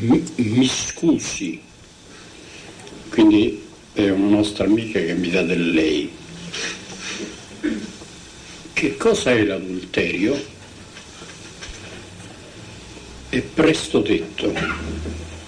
mi, 0.00 0.68
scusi, 0.68 1.60
quindi 3.08 3.64
è 3.92 4.08
una 4.10 4.36
nostra 4.36 4.64
amica 4.64 5.00
che 5.00 5.14
mi 5.14 5.30
dà 5.30 5.42
del 5.42 5.70
lei. 5.70 6.10
Che 8.72 8.96
cosa 8.96 9.32
è 9.32 9.42
l'adulterio? 9.42 10.40
È 13.28 13.40
presto 13.40 14.00
detto, 14.00 14.52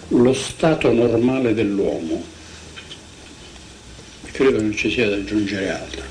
lo 0.09 0.33
stato 0.35 0.93
normale 0.93 1.55
dell'uomo. 1.55 2.25
Credo 4.33 4.61
non 4.61 4.75
ci 4.75 4.91
sia 4.91 5.09
da 5.09 5.17
aggiungere 5.17 5.71
altro. 5.71 6.03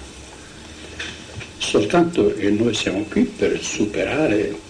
Soltanto 1.58 2.34
che 2.34 2.50
noi 2.52 2.74
siamo 2.74 3.04
qui 3.04 3.24
per 3.24 3.62
superare 3.62 4.68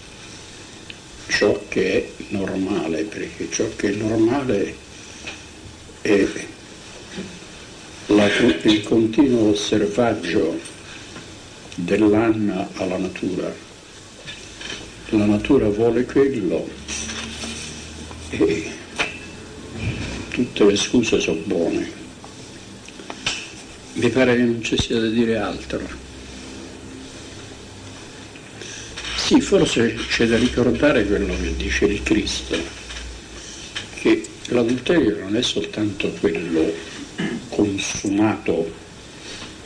ciò 1.29 1.63
che 1.69 1.93
è 1.93 2.23
normale, 2.29 3.03
perché 3.03 3.49
ciò 3.49 3.65
che 3.75 3.91
è 3.91 3.95
normale 3.95 4.75
è 6.01 6.27
la, 8.07 8.27
il 8.63 8.83
continuo 8.83 9.51
osservaggio 9.51 10.59
dell'anima 11.75 12.67
alla 12.73 12.97
natura. 12.97 13.53
La 15.09 15.25
natura 15.25 15.69
vuole 15.69 16.05
quello 16.05 16.67
e 18.29 18.71
tutte 20.29 20.65
le 20.65 20.75
scuse 20.75 21.19
sono 21.19 21.41
buone. 21.45 21.91
Mi 23.93 24.09
pare 24.09 24.35
che 24.35 24.43
non 24.43 24.63
ci 24.63 24.77
sia 24.77 24.99
da 24.99 25.07
dire 25.07 25.37
altro. 25.37 26.08
Sì, 29.29 29.41
forse 29.41 29.93
c'è 29.93 30.25
da 30.25 30.39
ricordare 30.39 31.05
quello 31.05 31.35
che 31.39 31.55
dice 31.55 31.85
il 31.85 32.01
Cristo, 32.01 32.57
che 33.99 34.25
l'adulterio 34.47 35.19
non 35.19 35.35
è 35.35 35.43
soltanto 35.43 36.09
quello 36.19 36.73
consumato 37.49 38.73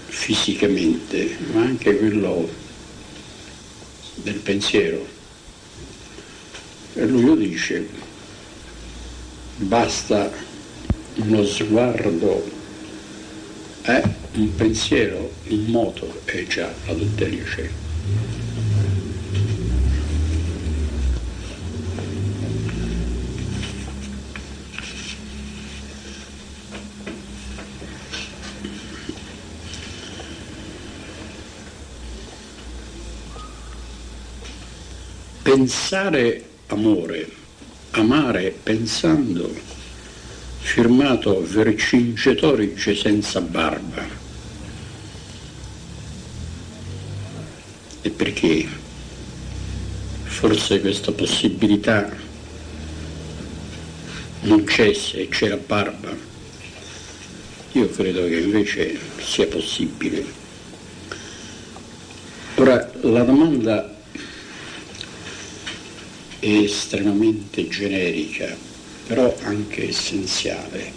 fisicamente, 0.08 1.38
ma 1.53 1.61
anche 1.61 1.95
quello 1.97 2.50
del 4.16 4.39
pensiero. 4.39 5.08
E 6.95 7.05
lui 7.05 7.23
lo 7.23 7.36
dice, 7.36 7.88
basta 9.55 10.30
uno 11.16 11.45
sguardo, 11.45 12.52
eh, 13.83 14.03
un 14.33 14.55
pensiero, 14.55 15.31
un 15.48 15.64
moto 15.67 16.20
e 16.25 16.48
già 16.48 16.70
l'adulterio 16.86 17.45
c'è. 17.45 17.70
Pensare 35.53 36.43
amore, 36.69 37.29
amare 37.91 38.57
pensando, 38.63 39.53
firmato 40.57 41.45
Vercingetorice 41.45 42.95
senza 42.95 43.39
barba. 43.39 44.03
E 48.01 48.09
perché 48.09 48.67
forse 50.23 50.81
questa 50.81 51.11
possibilità 51.11 52.11
non 54.42 54.63
c'è 54.63 54.92
se 54.93 55.30
c'è 55.30 55.49
la 55.49 55.58
barba? 55.58 56.17
Io 57.73 57.89
credo 57.92 58.25
che 58.25 58.39
invece 58.39 58.97
sia 59.19 59.45
possibile. 59.45 60.25
Ora, 62.55 62.92
la 63.02 63.21
domanda 63.21 63.92
estremamente 66.43 67.67
generica, 67.70 68.54
però 69.08 69.33
anche 69.43 69.89
essenziale. 69.89 70.92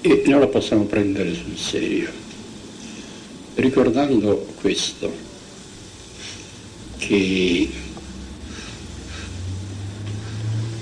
E 0.00 0.22
noi 0.26 0.40
la 0.40 0.46
possiamo 0.46 0.84
prendere 0.84 1.34
sul 1.34 1.58
serio, 1.58 2.10
ricordando 3.56 4.54
questo, 4.60 5.12
che 6.96 7.70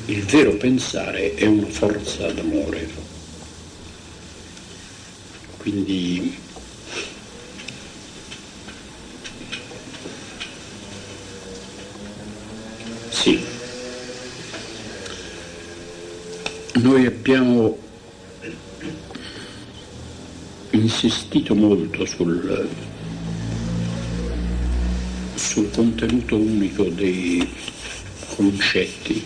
il 0.07 0.23
vero 0.25 0.55
pensare 0.57 1.35
è 1.35 1.47
una 1.47 1.67
forza 1.67 2.31
d'amore, 2.31 2.89
quindi 5.57 6.43
Sì. 13.25 13.43
Noi 16.75 17.07
abbiamo 17.07 17.79
insistito 20.73 21.55
molto 21.55 22.05
sul, 22.05 22.69
sul 25.37 25.71
contenuto 25.71 26.37
unico 26.37 26.85
dei 26.85 27.51
concetti 28.37 29.25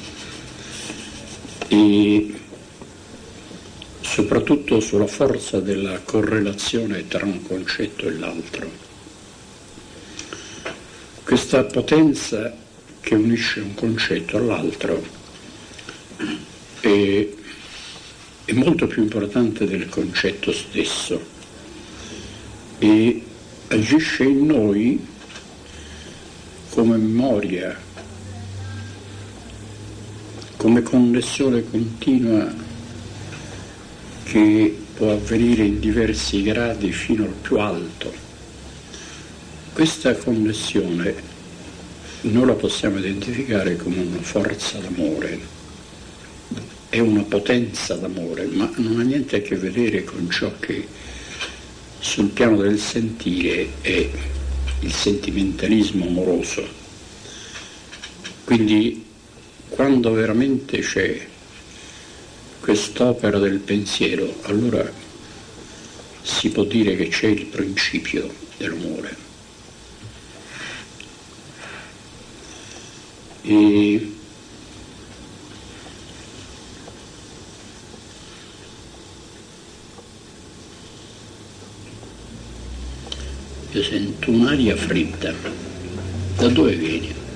e 1.67 2.41
soprattutto 4.01 4.79
sulla 4.79 5.09
forza 5.09 5.59
della 5.59 5.99
correlazione 6.03 7.09
tra 7.09 7.25
un 7.25 7.43
concetto 7.43 8.07
e 8.07 8.13
l'altro. 8.13 8.71
Questa 11.25 11.65
potenza 11.65 12.67
che 13.09 13.15
unisce 13.15 13.61
un 13.61 13.73
concetto 13.73 14.37
all'altro 14.37 15.03
è, 16.81 17.27
è 18.45 18.53
molto 18.53 18.87
più 18.87 19.03
importante 19.03 19.65
del 19.65 19.89
concetto 19.89 20.53
stesso 20.53 21.19
e 22.79 23.25
agisce 23.69 24.25
in 24.25 24.45
noi 24.45 25.07
come 26.69 26.99
memoria, 26.99 27.81
come 30.59 30.83
connessione 30.83 31.65
continua 31.65 32.55
che 34.25 34.79
può 34.93 35.13
avvenire 35.13 35.65
in 35.65 35.81
diversi 35.81 36.43
gradi 36.43 36.93
fino 36.93 37.25
al 37.25 37.35
più 37.41 37.59
alto. 37.59 38.13
Questa 39.73 40.15
connessione 40.15 41.28
noi 42.23 42.47
la 42.47 42.55
possiamo 42.55 42.99
identificare 42.99 43.77
come 43.77 44.01
una 44.01 44.21
forza 44.21 44.79
d'amore, 44.79 45.57
è 46.89 46.99
una 46.99 47.23
potenza 47.23 47.95
d'amore, 47.95 48.47
ma 48.47 48.71
non 48.77 48.99
ha 48.99 49.03
niente 49.03 49.37
a 49.37 49.41
che 49.41 49.57
vedere 49.57 50.05
con 50.05 50.29
ciò 50.31 50.53
che 50.59 50.87
sul 52.01 52.29
piano 52.31 52.57
del 52.57 52.79
sentire 52.79 53.69
è 53.83 54.11
il 54.81 54.93
sentimentalismo 54.93 56.07
amoroso. 56.07 56.67
Quindi 58.45 59.05
quando 59.69 60.13
veramente 60.13 60.79
c'è 60.79 61.27
quest'opera 62.61 63.39
del 63.39 63.59
pensiero, 63.59 64.41
allora 64.43 64.91
si 66.23 66.51
può 66.51 66.65
dire 66.65 66.97
che 66.97 67.09
c'è 67.09 67.27
il 67.27 67.47
principio 67.47 68.33
dell'amore. 68.57 69.28
E 73.43 74.13
io 83.71 83.83
sento 83.83 84.31
un'aria 84.31 84.77
fredda. 84.77 85.33
Da 86.37 86.49
dove 86.49 86.75
viene? 86.75 87.27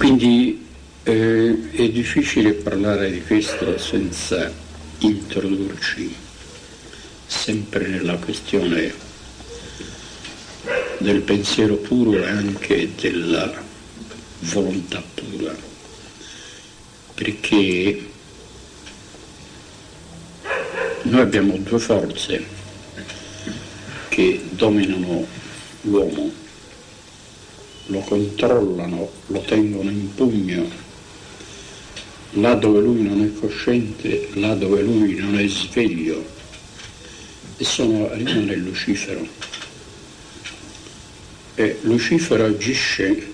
Quindi 0.00 0.66
eh, 1.02 1.70
è 1.72 1.90
difficile 2.12 2.54
parlare 2.54 3.08
di 3.08 3.22
questo 3.22 3.78
senza 3.78 4.52
introdurci 4.98 6.12
sempre 7.24 7.86
nella 7.86 8.16
questione 8.16 8.92
del 10.98 11.20
pensiero 11.20 11.76
puro 11.76 12.14
e 12.14 12.26
anche 12.26 12.90
della 12.96 13.52
volontà 14.40 15.00
pura, 15.14 15.54
perché 17.14 18.08
noi 21.02 21.20
abbiamo 21.20 21.56
due 21.58 21.78
forze 21.78 22.44
che 24.08 24.46
dominano 24.50 25.24
l'uomo, 25.82 26.32
lo 27.86 28.00
controllano, 28.00 29.08
lo 29.28 29.40
tengono 29.42 29.90
in 29.90 30.12
pugno 30.12 30.88
là 32.34 32.54
dove 32.54 32.80
lui 32.80 33.02
non 33.02 33.22
è 33.22 33.32
cosciente, 33.38 34.28
là 34.34 34.54
dove 34.54 34.82
lui 34.82 35.16
non 35.16 35.38
è 35.38 35.46
sveglio, 35.48 36.24
e 37.56 37.64
sono, 37.64 38.08
rimane 38.14 38.56
Lucifero. 38.56 39.26
E 41.54 41.78
Lucifero 41.82 42.44
agisce 42.44 43.32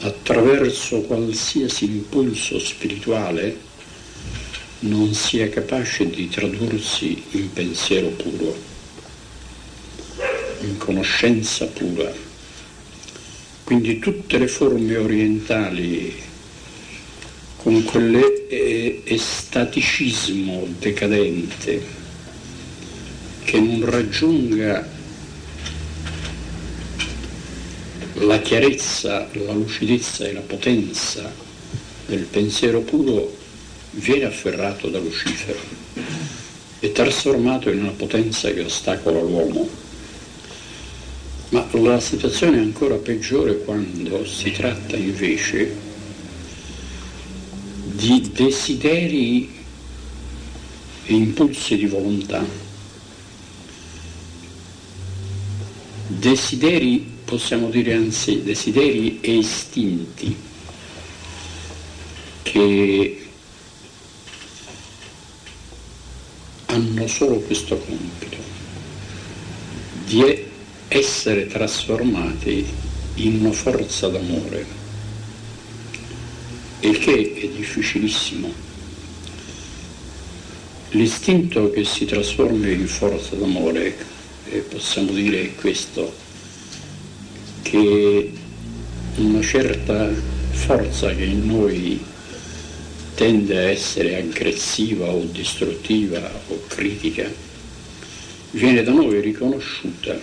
attraverso 0.00 1.02
qualsiasi 1.02 1.84
impulso 1.84 2.58
spirituale 2.58 3.70
non 4.80 5.14
sia 5.14 5.48
capace 5.48 6.10
di 6.10 6.28
tradursi 6.28 7.22
in 7.30 7.52
pensiero 7.52 8.08
puro, 8.08 8.56
in 10.62 10.76
conoscenza 10.76 11.66
pura. 11.66 12.12
Quindi 13.62 14.00
tutte 14.00 14.38
le 14.38 14.48
forme 14.48 14.96
orientali 14.96 16.30
con 17.62 17.82
quell'estaticismo 17.84 20.66
decadente 20.80 21.80
che 23.44 23.60
non 23.60 23.88
raggiunga 23.88 24.84
la 28.14 28.40
chiarezza, 28.40 29.28
la 29.32 29.52
lucidezza 29.52 30.26
e 30.26 30.32
la 30.32 30.40
potenza 30.40 31.32
del 32.06 32.24
pensiero 32.24 32.80
puro 32.80 33.32
viene 33.90 34.24
afferrato 34.24 34.88
da 34.88 34.98
Lucifero 34.98 35.60
e 36.80 36.90
trasformato 36.90 37.70
in 37.70 37.78
una 37.80 37.92
potenza 37.92 38.52
che 38.52 38.62
ostacola 38.62 39.20
l'uomo. 39.20 39.68
Ma 41.50 41.64
la 41.72 42.00
situazione 42.00 42.56
è 42.56 42.60
ancora 42.60 42.96
peggiore 42.96 43.58
quando 43.58 44.26
si 44.26 44.50
tratta 44.50 44.96
invece 44.96 45.91
di 48.02 48.32
desideri 48.32 49.48
e 51.04 51.14
impulsi 51.14 51.76
di 51.76 51.86
volontà. 51.86 52.44
Desideri, 56.08 56.98
possiamo 57.24 57.70
dire 57.70 57.94
anzi, 57.94 58.42
desideri 58.42 59.20
e 59.20 59.36
istinti 59.36 60.36
che 62.42 63.26
hanno 66.66 67.06
solo 67.06 67.36
questo 67.38 67.78
compito 67.78 68.36
di 70.06 70.44
essere 70.88 71.46
trasformati 71.46 72.66
in 73.14 73.38
una 73.38 73.52
forza 73.52 74.08
d'amore 74.08 74.81
il 76.82 76.98
che 76.98 77.32
è 77.34 77.48
difficilissimo. 77.48 78.52
L'istinto 80.90 81.70
che 81.70 81.84
si 81.84 82.04
trasforma 82.04 82.66
in 82.68 82.86
forza 82.86 83.36
d'amore, 83.36 83.96
eh, 84.50 84.58
possiamo 84.58 85.12
dire 85.12 85.54
questo, 85.54 86.12
che 87.62 88.32
una 89.16 89.42
certa 89.42 90.10
forza 90.50 91.14
che 91.14 91.24
in 91.24 91.46
noi 91.46 92.04
tende 93.14 93.56
a 93.56 93.70
essere 93.70 94.16
aggressiva 94.16 95.06
o 95.06 95.24
distruttiva 95.30 96.30
o 96.48 96.62
critica, 96.66 97.30
viene 98.50 98.82
da 98.82 98.90
noi 98.90 99.20
riconosciuta 99.20 100.18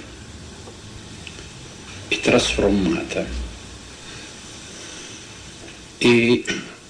e 2.09 2.19
trasformata 2.19 3.48
e 6.01 6.45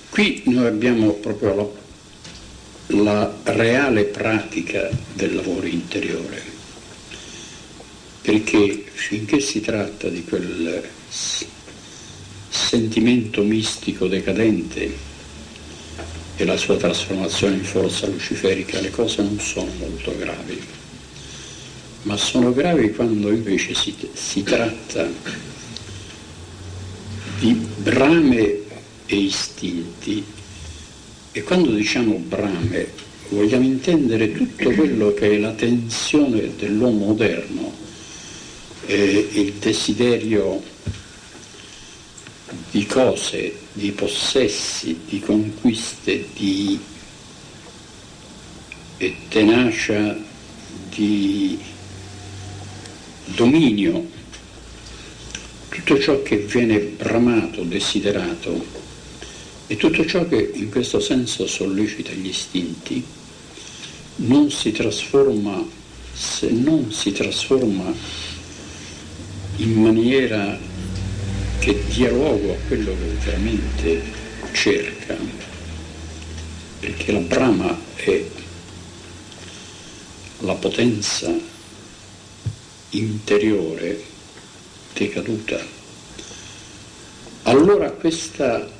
qui 0.09 0.43
noi 0.45 0.67
abbiamo 0.67 1.13
proprio 1.13 1.55
la, 1.55 1.67
la 2.87 3.53
reale 3.55 4.03
pratica 4.03 4.87
del 5.13 5.33
lavoro 5.33 5.65
interiore, 5.65 6.41
perché 8.21 8.83
finché 8.93 9.39
si 9.39 9.61
tratta 9.61 10.07
di 10.09 10.23
quel 10.23 10.87
sentimento 12.49 13.41
mistico 13.41 14.07
decadente 14.07 15.07
e 16.35 16.45
la 16.45 16.55
sua 16.55 16.77
trasformazione 16.77 17.55
in 17.55 17.63
forza 17.63 18.05
luciferica, 18.05 18.79
le 18.79 18.91
cose 18.91 19.23
non 19.23 19.39
sono 19.39 19.71
molto 19.79 20.15
gravi, 20.19 20.61
ma 22.03 22.15
sono 22.15 22.53
gravi 22.53 22.93
quando 22.93 23.31
invece 23.31 23.73
si, 23.73 23.95
si 24.13 24.43
tratta 24.43 25.09
di 27.39 27.53
brame 27.77 28.67
e 29.09 29.15
istinti. 29.15 30.23
E 31.31 31.43
quando 31.43 31.71
diciamo 31.71 32.13
brame 32.15 32.87
vogliamo 33.29 33.65
intendere 33.65 34.31
tutto 34.31 34.71
quello 34.71 35.13
che 35.13 35.31
è 35.31 35.37
la 35.37 35.51
tensione 35.51 36.55
dell'uomo 36.55 37.07
moderno, 37.07 37.73
eh, 38.85 39.29
il 39.33 39.53
desiderio 39.53 40.61
di 42.71 42.85
cose, 42.85 43.53
di 43.73 43.91
possessi, 43.91 44.99
di 45.07 45.19
conquiste, 45.19 46.27
di 46.35 46.79
tenacia, 49.27 50.17
di 50.89 51.57
dominio, 53.25 54.07
tutto 55.69 55.99
ciò 55.99 56.21
che 56.21 56.37
viene 56.37 56.79
bramato, 56.79 57.63
desiderato 57.63 58.78
e 59.71 59.77
tutto 59.77 60.03
ciò 60.03 60.27
che 60.27 60.49
in 60.55 60.71
questo 60.71 60.99
senso 60.99 61.45
sollecita 61.45 62.11
gli 62.11 62.29
istinti 62.29 63.05
non 64.15 64.49
si 64.49 64.71
trasforma, 64.71 65.63
se 66.11 66.49
non 66.49 66.91
si 66.91 67.11
trasforma 67.11 67.93
in 69.57 69.73
maniera 69.73 70.57
che 71.59 71.83
dia 71.89 72.09
luogo 72.09 72.53
a 72.53 72.67
quello 72.67 72.95
che 72.97 73.25
veramente 73.25 74.01
cerca, 74.53 75.15
perché 76.79 77.11
la 77.11 77.19
brama 77.19 77.79
è 77.93 78.25
la 80.39 80.55
potenza 80.55 81.31
interiore 82.89 84.03
decaduta. 84.93 85.63
Allora 87.43 87.91
questa 87.91 88.77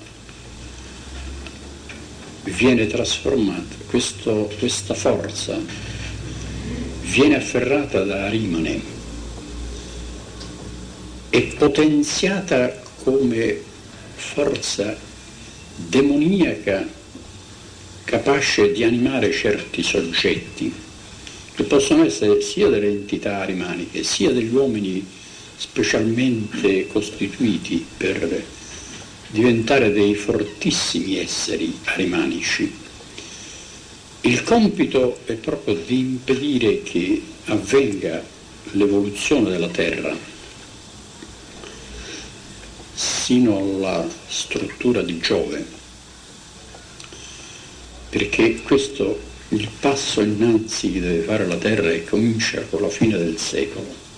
viene 2.44 2.88
trasformata, 2.88 3.76
questo, 3.88 4.52
questa 4.60 4.94
forza 4.94 5.58
viene 7.02 7.36
afferrata 7.36 8.04
da 8.04 8.26
Arimane 8.26 8.82
e 11.30 11.42
potenziata 11.58 12.82
come 13.04 13.62
forza 14.16 14.96
demoniaca 15.76 16.88
capace 18.04 18.72
di 18.72 18.84
animare 18.84 19.32
certi 19.32 19.84
soggetti 19.84 20.74
che 21.56 21.64
possono 21.64 22.06
essere 22.06 22.42
sia 22.42 22.70
delle 22.70 22.88
entità 22.88 23.40
arimaniche 23.40 24.04
sia 24.04 24.32
degli 24.32 24.54
uomini 24.54 25.06
specialmente 25.56 26.88
costituiti 26.88 27.86
per 27.98 28.44
diventare 29.30 29.92
dei 29.92 30.16
fortissimi 30.16 31.18
esseri 31.18 31.78
arimanici. 31.86 32.88
Il 34.22 34.44
compito 34.44 35.20
è 35.26 35.34
proprio 35.34 35.76
di 35.76 36.00
impedire 36.00 36.82
che 36.82 37.22
avvenga 37.46 38.24
l'evoluzione 38.72 39.50
della 39.50 39.70
Terra 39.70 40.16
sino 42.94 43.58
alla 43.58 44.06
struttura 44.28 45.02
di 45.02 45.20
Giove, 45.20 45.66
perché 48.10 48.62
questo 48.62 49.28
il 49.50 49.70
passo 49.80 50.22
innanzi 50.22 50.92
che 50.92 51.00
deve 51.00 51.22
fare 51.22 51.48
la 51.48 51.56
Terra 51.56 51.92
e 51.92 52.04
comincia 52.04 52.62
con 52.64 52.82
la 52.82 52.90
fine 52.90 53.18
del 53.18 53.38
secolo 53.38 54.09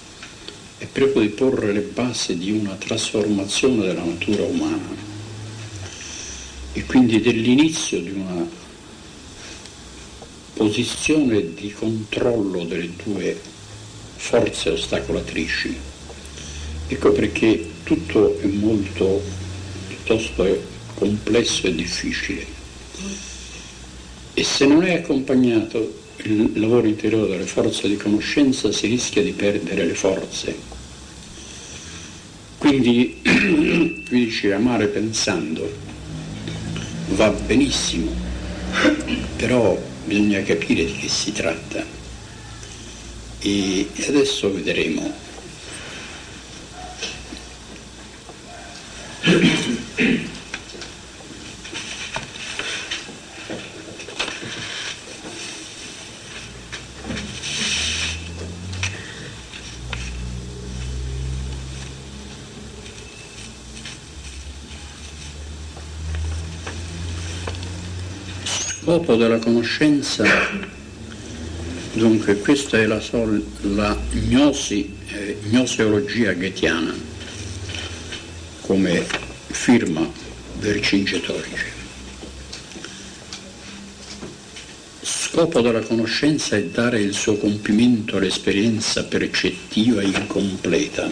è 0.82 0.88
proprio 0.88 1.22
di 1.22 1.30
porre 1.30 1.72
le 1.74 1.82
basi 1.82 2.40
di 2.40 2.50
una 2.50 2.74
trasformazione 2.74 3.86
della 3.86 4.04
natura 4.04 4.46
umana 4.46 4.96
e 6.74 6.86
quindi 6.86 7.22
dell'inizio 7.22 8.02
di 8.02 8.10
una 8.10 8.50
posizione 10.56 11.54
di 11.54 11.72
controllo 11.72 12.64
delle 12.64 12.90
due 13.04 13.40
forze 14.16 14.72
ostacolatrici. 14.72 15.78
Ecco 16.88 17.12
perché 17.12 17.64
tutto 17.84 18.40
è 18.40 18.48
molto 18.48 19.22
piuttosto 19.88 20.64
complesso 20.96 21.68
e 21.68 21.76
difficile. 21.76 22.44
E 24.34 24.44
se 24.44 24.66
non 24.66 24.84
è 24.84 24.96
accompagnato 24.96 26.00
il 26.24 26.60
lavoro 26.60 26.88
interiore 26.88 27.30
delle 27.30 27.46
forze 27.46 27.88
di 27.88 27.98
conoscenza 27.98 28.72
si 28.72 28.88
rischia 28.88 29.22
di 29.22 29.32
perdere 29.32 29.86
le 29.86 29.94
forze. 29.94 30.71
Quindi 32.62 33.18
qui 34.08 34.25
dice 34.25 34.53
amare 34.53 34.86
pensando 34.86 35.68
va 37.08 37.30
benissimo, 37.30 38.12
però 39.36 39.75
bisogna 40.06 40.44
capire 40.44 40.86
di 40.86 40.94
che 40.94 41.08
si 41.08 41.32
tratta 41.32 41.84
e 43.39 43.88
adesso 44.08 44.53
vedremo. 44.53 45.12
scopo 68.92 69.16
della 69.16 69.40
conoscenza, 69.40 70.26
dunque 71.94 72.36
questa 72.40 72.78
è 72.78 72.86
la, 72.86 73.00
sol, 73.00 73.42
la 73.62 73.98
gnosi, 74.28 74.94
eh, 75.08 75.38
gnoseologia 75.44 76.34
ghettiana, 76.34 76.94
come 78.60 79.06
firma 79.48 80.06
Vercingetorige. 80.60 81.80
Scopo 85.00 85.62
della 85.62 85.80
conoscenza 85.80 86.58
è 86.58 86.64
dare 86.66 87.00
il 87.00 87.14
suo 87.14 87.38
compimento 87.38 88.18
all'esperienza 88.18 89.06
percettiva 89.06 90.02
incompleta, 90.02 91.10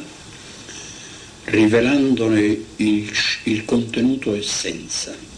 rivelandone 1.46 2.62
il, 2.76 3.10
il 3.44 3.64
contenuto 3.64 4.36
essenza 4.36 5.29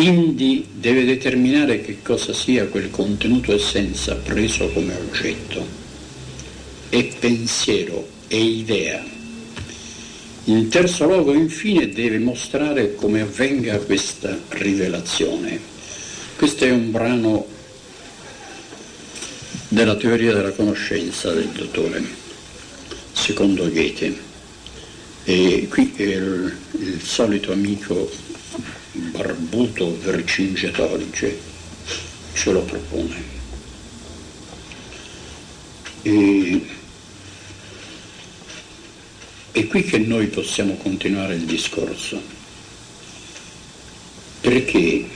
Indi 0.00 0.66
deve 0.72 1.04
determinare 1.04 1.82
che 1.82 1.98
cosa 2.02 2.32
sia 2.32 2.66
quel 2.68 2.90
contenuto 2.90 3.54
essenza 3.54 4.14
preso 4.14 4.68
come 4.70 4.94
oggetto. 4.94 5.66
È 6.88 7.04
pensiero, 7.18 8.08
è 8.26 8.34
idea. 8.34 9.04
In 10.44 10.68
terzo 10.70 11.04
luogo, 11.04 11.34
infine, 11.34 11.90
deve 11.90 12.18
mostrare 12.18 12.94
come 12.94 13.20
avvenga 13.20 13.78
questa 13.78 14.38
rivelazione. 14.48 15.60
Questo 16.36 16.64
è 16.64 16.70
un 16.70 16.90
brano 16.90 17.46
della 19.68 19.96
teoria 19.96 20.32
della 20.32 20.52
conoscenza 20.52 21.30
del 21.32 21.48
dottore, 21.48 22.02
secondo 23.12 23.70
Goethe. 23.70 24.28
E 25.24 25.66
qui 25.68 25.92
il, 25.96 26.56
il 26.78 27.02
solito 27.02 27.52
amico 27.52 28.29
barbuto 28.92 29.98
Vercingetorige 30.00 31.38
ce 32.32 32.50
lo 32.50 32.62
propone. 32.62 33.38
E, 36.02 36.66
è 39.52 39.66
qui 39.66 39.82
che 39.84 39.98
noi 39.98 40.26
possiamo 40.28 40.76
continuare 40.76 41.34
il 41.34 41.44
discorso, 41.44 42.22
perché 44.40 45.08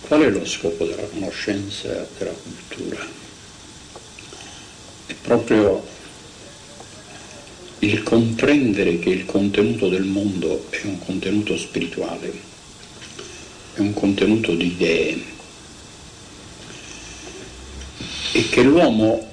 qual 0.00 0.22
è 0.22 0.28
lo 0.28 0.44
scopo 0.44 0.84
della 0.84 1.06
conoscenza 1.06 2.06
della 2.18 2.32
cultura? 2.32 3.20
È 5.06 5.14
proprio 5.14 5.91
il 7.82 8.04
comprendere 8.04 9.00
che 9.00 9.10
il 9.10 9.26
contenuto 9.26 9.88
del 9.88 10.04
mondo 10.04 10.66
è 10.70 10.82
un 10.84 11.00
contenuto 11.00 11.56
spirituale, 11.56 12.32
è 13.74 13.80
un 13.80 13.92
contenuto 13.92 14.54
di 14.54 14.66
idee 14.66 15.22
e 18.34 18.48
che 18.48 18.62
l'uomo 18.62 19.28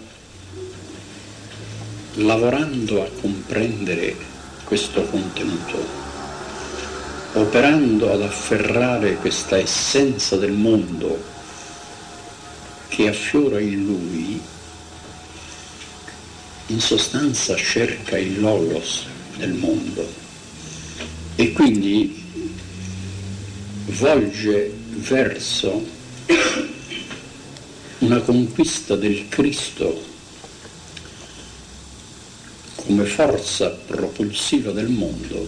lavorando 2.16 3.04
a 3.04 3.10
comprendere 3.22 4.16
questo 4.64 5.04
contenuto, 5.04 5.86
operando 7.34 8.12
ad 8.12 8.24
afferrare 8.24 9.18
questa 9.18 9.58
essenza 9.58 10.38
del 10.38 10.54
mondo 10.54 11.24
che 12.88 13.08
affiora 13.10 13.60
in 13.60 13.86
lui, 13.86 14.42
in 16.70 16.80
sostanza 16.80 17.56
cerca 17.56 18.18
il 18.18 18.40
logos 18.40 19.06
nel 19.38 19.54
mondo 19.54 20.08
e 21.36 21.52
quindi 21.52 22.24
volge 23.86 24.72
verso 24.98 25.84
una 28.00 28.20
conquista 28.20 28.96
del 28.96 29.28
Cristo 29.30 30.08
come 32.76 33.06
forza 33.06 33.70
propulsiva 33.70 34.72
del 34.72 34.90
mondo, 34.90 35.48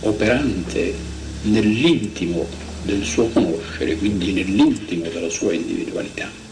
operante 0.00 0.94
nell'intimo 1.42 2.46
del 2.82 3.04
suo 3.04 3.28
conoscere, 3.28 3.96
quindi 3.96 4.32
nell'intimo 4.32 5.08
della 5.08 5.28
sua 5.28 5.52
individualità. 5.52 6.47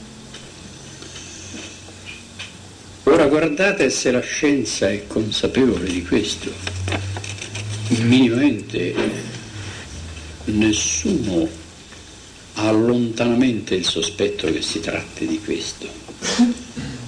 Ora 3.26 3.38
guardate 3.38 3.90
se 3.90 4.12
la 4.12 4.20
scienza 4.20 4.88
è 4.88 5.04
consapevole 5.08 5.90
di 5.90 6.04
questo. 6.04 6.48
Minimamente 7.88 8.94
nessuno 10.44 11.48
ha 12.54 12.70
lontanamente 12.70 13.74
il 13.74 13.84
sospetto 13.84 14.46
che 14.52 14.62
si 14.62 14.78
tratti 14.78 15.26
di 15.26 15.40
questo 15.42 15.88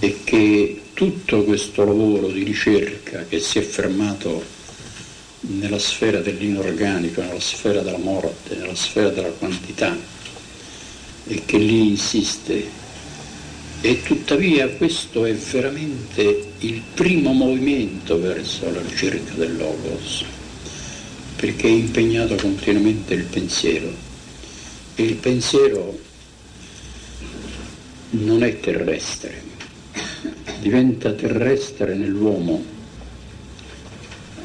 e 0.00 0.18
che 0.24 0.80
tutto 0.92 1.44
questo 1.44 1.84
lavoro 1.84 2.26
di 2.26 2.42
ricerca 2.42 3.24
che 3.28 3.38
si 3.38 3.60
è 3.60 3.62
fermato 3.62 4.42
nella 5.42 5.78
sfera 5.78 6.18
dell'inorganico, 6.18 7.20
nella 7.20 7.38
sfera 7.38 7.80
della 7.82 7.96
morte, 7.96 8.56
nella 8.56 8.74
sfera 8.74 9.10
della 9.10 9.30
quantità 9.30 9.96
e 11.28 11.42
che 11.44 11.58
lì 11.58 11.86
insiste 11.86 12.87
e 13.80 14.02
tuttavia 14.02 14.68
questo 14.68 15.24
è 15.24 15.32
veramente 15.34 16.46
il 16.58 16.82
primo 16.94 17.32
movimento 17.32 18.20
verso 18.20 18.70
la 18.72 18.80
ricerca 18.80 19.34
del 19.34 19.56
Logos, 19.56 20.24
perché 21.36 21.68
è 21.68 21.70
impegnato 21.70 22.34
continuamente 22.34 23.14
il 23.14 23.24
pensiero. 23.24 24.06
E 24.96 25.02
il 25.04 25.14
pensiero 25.14 25.96
non 28.10 28.42
è 28.42 28.58
terrestre, 28.58 29.42
diventa 30.60 31.12
terrestre 31.12 31.94
nell'uomo. 31.94 32.76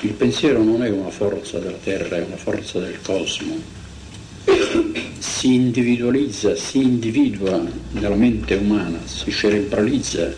Il 0.01 0.11
pensiero 0.11 0.61
non 0.61 0.83
è 0.83 0.89
una 0.89 1.09
forza 1.09 1.57
della 1.57 1.77
terra, 1.81 2.17
è 2.17 2.23
una 2.23 2.37
forza 2.37 2.77
del 2.79 2.99
cosmo 3.01 3.82
si 5.19 5.53
individualizza, 5.53 6.55
si 6.55 6.81
individua 6.81 7.61
nella 7.91 8.15
mente 8.15 8.55
umana, 8.55 8.97
si 9.05 9.29
cerebralizza, 9.29 10.33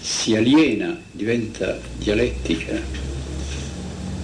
si 0.00 0.34
aliena, 0.34 0.98
diventa 1.10 1.78
dialettica, 1.98 2.80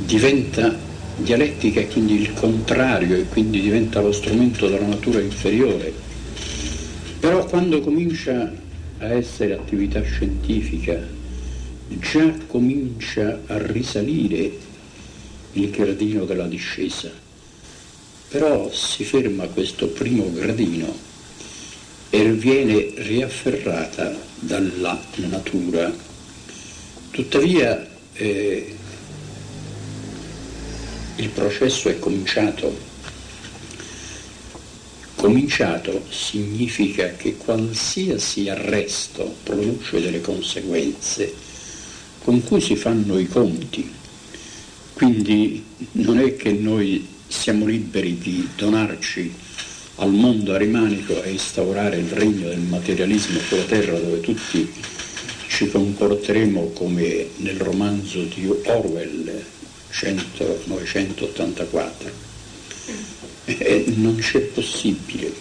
diventa 0.04 0.76
dialettica 1.16 1.80
e 1.80 1.88
quindi 1.88 2.20
il 2.20 2.32
contrario 2.34 3.16
e 3.16 3.26
quindi 3.28 3.60
diventa 3.60 4.00
lo 4.00 4.12
strumento 4.12 4.68
della 4.68 4.86
natura 4.86 5.20
inferiore. 5.20 5.92
Però 7.20 7.44
quando 7.46 7.80
comincia 7.80 8.52
a 8.98 9.06
essere 9.06 9.54
attività 9.54 10.02
scientifica, 10.02 10.98
già 11.88 12.32
comincia 12.46 13.42
a 13.46 13.58
risalire 13.66 14.58
il 15.52 15.70
gradino 15.70 16.24
della 16.24 16.46
discesa 16.46 17.26
però 18.28 18.70
si 18.72 19.04
ferma 19.04 19.46
questo 19.46 19.88
primo 19.88 20.30
gradino 20.32 20.94
e 22.10 22.30
viene 22.32 22.92
riafferrata 22.96 24.16
dalla 24.38 25.00
natura. 25.16 25.94
Tuttavia 27.10 27.88
eh, 28.12 28.76
il 31.16 31.28
processo 31.30 31.88
è 31.88 31.98
cominciato 31.98 32.86
cominciato 35.18 36.04
significa 36.10 37.08
che 37.16 37.36
qualsiasi 37.36 38.48
arresto 38.48 39.34
produce 39.42 40.00
delle 40.00 40.20
conseguenze 40.20 41.34
con 42.22 42.40
cui 42.44 42.60
si 42.60 42.76
fanno 42.76 43.18
i 43.18 43.26
conti. 43.26 43.92
Quindi 44.92 45.64
non 45.92 46.20
è 46.20 46.36
che 46.36 46.52
noi 46.52 47.04
siamo 47.28 47.66
liberi 47.66 48.18
di 48.18 48.48
donarci 48.56 49.32
al 49.96 50.10
mondo 50.10 50.54
arimanico 50.54 51.22
e 51.22 51.30
instaurare 51.30 51.96
il 51.96 52.08
regno 52.08 52.48
del 52.48 52.60
materialismo 52.60 53.38
sulla 53.40 53.64
terra 53.64 53.98
dove 53.98 54.20
tutti 54.20 54.72
ci 55.48 55.68
comporteremo 55.68 56.70
come 56.70 57.26
nel 57.36 57.58
romanzo 57.58 58.22
di 58.22 58.48
Orwell 58.64 59.44
1984 59.90 62.10
eh, 63.44 63.84
non 63.96 64.16
c'è 64.16 64.40
possibile, 64.40 65.32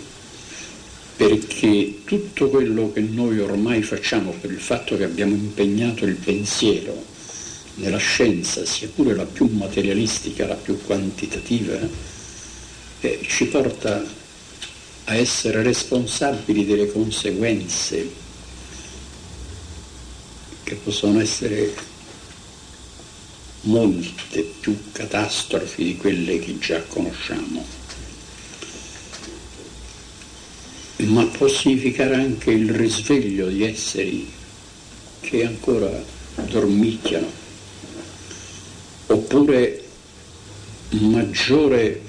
perché 1.15 2.01
tutto 2.05 2.49
quello 2.49 2.91
che 2.91 3.01
noi 3.01 3.39
ormai 3.39 3.81
facciamo 3.81 4.35
per 4.39 4.51
il 4.51 4.59
fatto 4.59 4.95
che 4.97 5.03
abbiamo 5.03 5.33
impegnato 5.35 6.05
il 6.05 6.15
pensiero 6.15 7.15
nella 7.77 7.97
scienza, 7.97 8.65
sia 8.65 8.87
pure 8.93 9.15
la 9.15 9.25
più 9.25 9.47
materialistica, 9.47 10.47
la 10.47 10.55
più 10.55 10.79
quantitativa, 10.83 11.77
eh, 13.01 13.19
ci 13.27 13.45
porta 13.45 14.03
a 15.05 15.15
essere 15.15 15.63
responsabili 15.63 16.65
delle 16.65 16.91
conseguenze 16.91 18.25
che 20.63 20.75
possono 20.75 21.19
essere 21.19 21.73
molte 23.61 24.41
più 24.59 24.77
catastrofi 24.91 25.83
di 25.83 25.97
quelle 25.97 26.39
che 26.39 26.57
già 26.59 26.81
conosciamo. 26.83 27.77
ma 31.05 31.23
può 31.25 31.47
significare 31.47 32.15
anche 32.15 32.51
il 32.51 32.71
risveglio 32.71 33.47
di 33.47 33.63
esseri 33.63 34.31
che 35.19 35.45
ancora 35.45 36.03
dormicchiano, 36.35 37.29
oppure 39.07 39.83
maggiore 40.89 42.01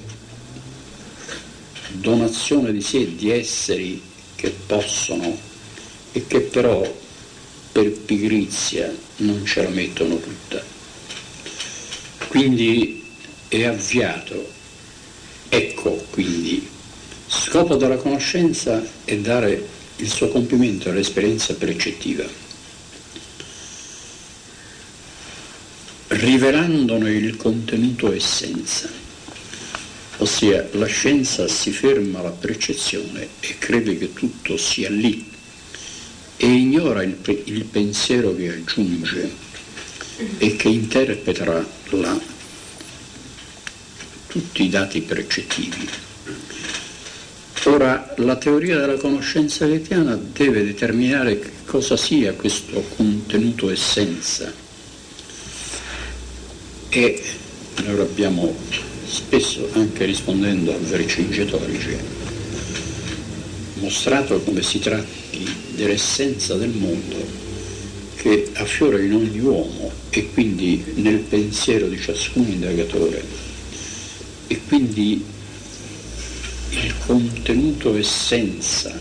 donazione 1.93 2.73
di 2.73 2.81
sé 2.81 3.15
di 3.15 3.31
esseri 3.31 4.01
che 4.37 4.55
possono 4.67 5.37
e 6.13 6.27
che 6.27 6.41
però 6.41 6.83
per 7.73 7.91
pigrizia 7.91 8.95
non 9.17 9.45
ce 9.45 9.63
la 9.63 9.71
mettono 9.71 10.19
tutta. 10.19 10.63
Quindi 12.29 13.05
è 13.49 13.65
avviato, 13.65 14.49
ecco 15.49 16.05
quindi 16.11 16.77
Scopo 17.31 17.77
della 17.77 17.99
conoscenza 17.99 18.83
è 19.05 19.15
dare 19.19 19.63
il 19.97 20.09
suo 20.09 20.29
compimento 20.29 20.89
all'esperienza 20.89 21.55
percettiva, 21.55 22.25
rivelandone 26.19 27.13
il 27.13 27.37
contenuto 27.37 28.13
essenza, 28.13 28.89
ossia 30.17 30.69
la 30.73 30.87
scienza 30.87 31.47
si 31.47 31.71
ferma 31.71 32.19
alla 32.19 32.31
percezione 32.31 33.29
e 33.39 33.57
crede 33.59 33.97
che 33.97 34.13
tutto 34.13 34.57
sia 34.57 34.91
lì 34.91 35.31
e 36.37 36.47
ignora 36.47 37.05
il, 37.05 37.17
il 37.45 37.65
pensiero 37.67 38.35
che 38.35 38.51
aggiunge 38.51 39.31
e 40.39 40.57
che 40.57 40.69
interpreta 40.69 41.45
la, 41.91 42.21
tutti 44.27 44.65
i 44.65 44.69
dati 44.69 45.03
percettivi. 45.03 45.89
Ora, 47.65 48.15
la 48.17 48.35
teoria 48.35 48.77
della 48.77 48.97
conoscenza 48.97 49.67
hegeliana 49.67 50.17
deve 50.17 50.65
determinare 50.65 51.39
cosa 51.65 51.97
sia 51.97 52.33
questo 52.33 52.85
contenuto 52.97 53.71
essenza 53.71 54.67
e 56.91 57.23
noi 57.85 57.97
l'abbiamo 57.97 58.55
spesso 59.07 59.69
anche 59.73 60.05
rispondendo 60.05 60.73
a 60.73 60.79
Vercingetorige 60.79 62.19
mostrato 63.81 64.41
come 64.41 64.63
si 64.63 64.79
tratti 64.79 65.47
dell'essenza 65.75 66.55
del 66.55 66.71
mondo 66.71 67.17
che 68.17 68.51
affiora 68.55 69.01
in 69.01 69.15
ogni 69.15 69.39
uomo 69.39 69.91
e 70.11 70.31
quindi 70.33 70.83
nel 70.97 71.19
pensiero 71.19 71.87
di 71.87 72.01
ciascun 72.01 72.47
indagatore. 72.49 73.23
E 74.49 74.61
quindi 74.67 75.25
il 76.71 76.95
contenuto 77.07 77.97
essenza, 77.97 79.01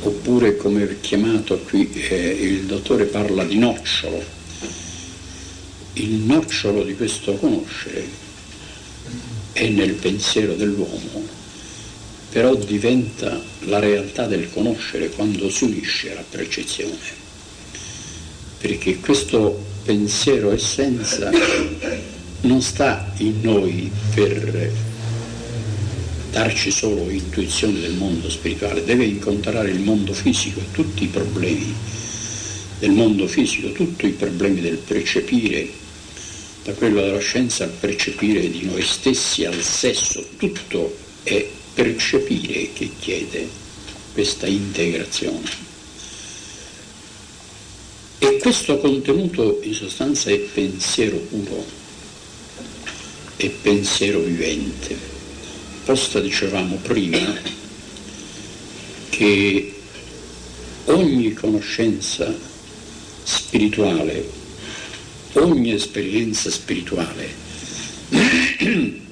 oppure 0.00 0.56
come 0.56 1.00
chiamato 1.00 1.58
qui 1.58 1.88
eh, 1.92 2.28
il 2.28 2.64
dottore 2.64 3.04
parla 3.04 3.44
di 3.44 3.58
nocciolo, 3.58 4.36
il 6.02 6.14
nocciolo 6.20 6.84
di 6.84 6.94
questo 6.94 7.34
conoscere 7.34 8.06
è 9.52 9.68
nel 9.68 9.94
pensiero 9.94 10.54
dell'uomo, 10.54 11.26
però 12.30 12.54
diventa 12.54 13.40
la 13.60 13.78
realtà 13.78 14.26
del 14.26 14.50
conoscere 14.52 15.10
quando 15.10 15.50
si 15.50 15.64
unisce 15.64 16.12
alla 16.12 16.24
percezione, 16.28 16.96
perché 18.58 18.98
questo 19.00 19.64
pensiero 19.84 20.52
essenza 20.52 21.30
non 22.42 22.62
sta 22.62 23.12
in 23.18 23.40
noi 23.40 23.90
per 24.14 24.72
darci 26.30 26.70
solo 26.70 27.10
intuizione 27.10 27.80
del 27.80 27.94
mondo 27.94 28.30
spirituale, 28.30 28.84
deve 28.84 29.04
incontrare 29.04 29.70
il 29.70 29.80
mondo 29.80 30.12
fisico, 30.12 30.60
tutti 30.70 31.04
i 31.04 31.08
problemi 31.08 31.74
del 32.78 32.90
mondo 32.90 33.26
fisico, 33.26 33.72
tutti 33.72 34.06
i 34.06 34.10
problemi 34.10 34.60
del 34.60 34.76
percepire, 34.76 35.86
da 36.64 36.72
quello 36.74 37.00
della 37.00 37.18
scienza 37.18 37.64
al 37.64 37.70
percepire 37.70 38.50
di 38.50 38.64
noi 38.64 38.82
stessi, 38.82 39.44
al 39.44 39.62
sesso, 39.62 40.24
tutto 40.36 40.96
è 41.22 41.46
percepire 41.74 42.72
che 42.72 42.90
chiede 42.98 43.48
questa 44.12 44.46
integrazione. 44.46 45.66
E 48.18 48.38
questo 48.38 48.78
contenuto 48.78 49.60
in 49.62 49.74
sostanza 49.74 50.30
è 50.30 50.38
pensiero 50.38 51.16
puro, 51.16 51.64
è 53.36 53.48
pensiero 53.48 54.18
vivente 54.20 55.16
risposta 55.88 56.20
dicevamo 56.20 56.76
prima 56.82 57.34
che 59.08 59.74
ogni 60.84 61.32
conoscenza 61.32 62.30
spirituale, 63.22 64.28
ogni 65.38 65.72
esperienza 65.72 66.50
spirituale 66.50 67.28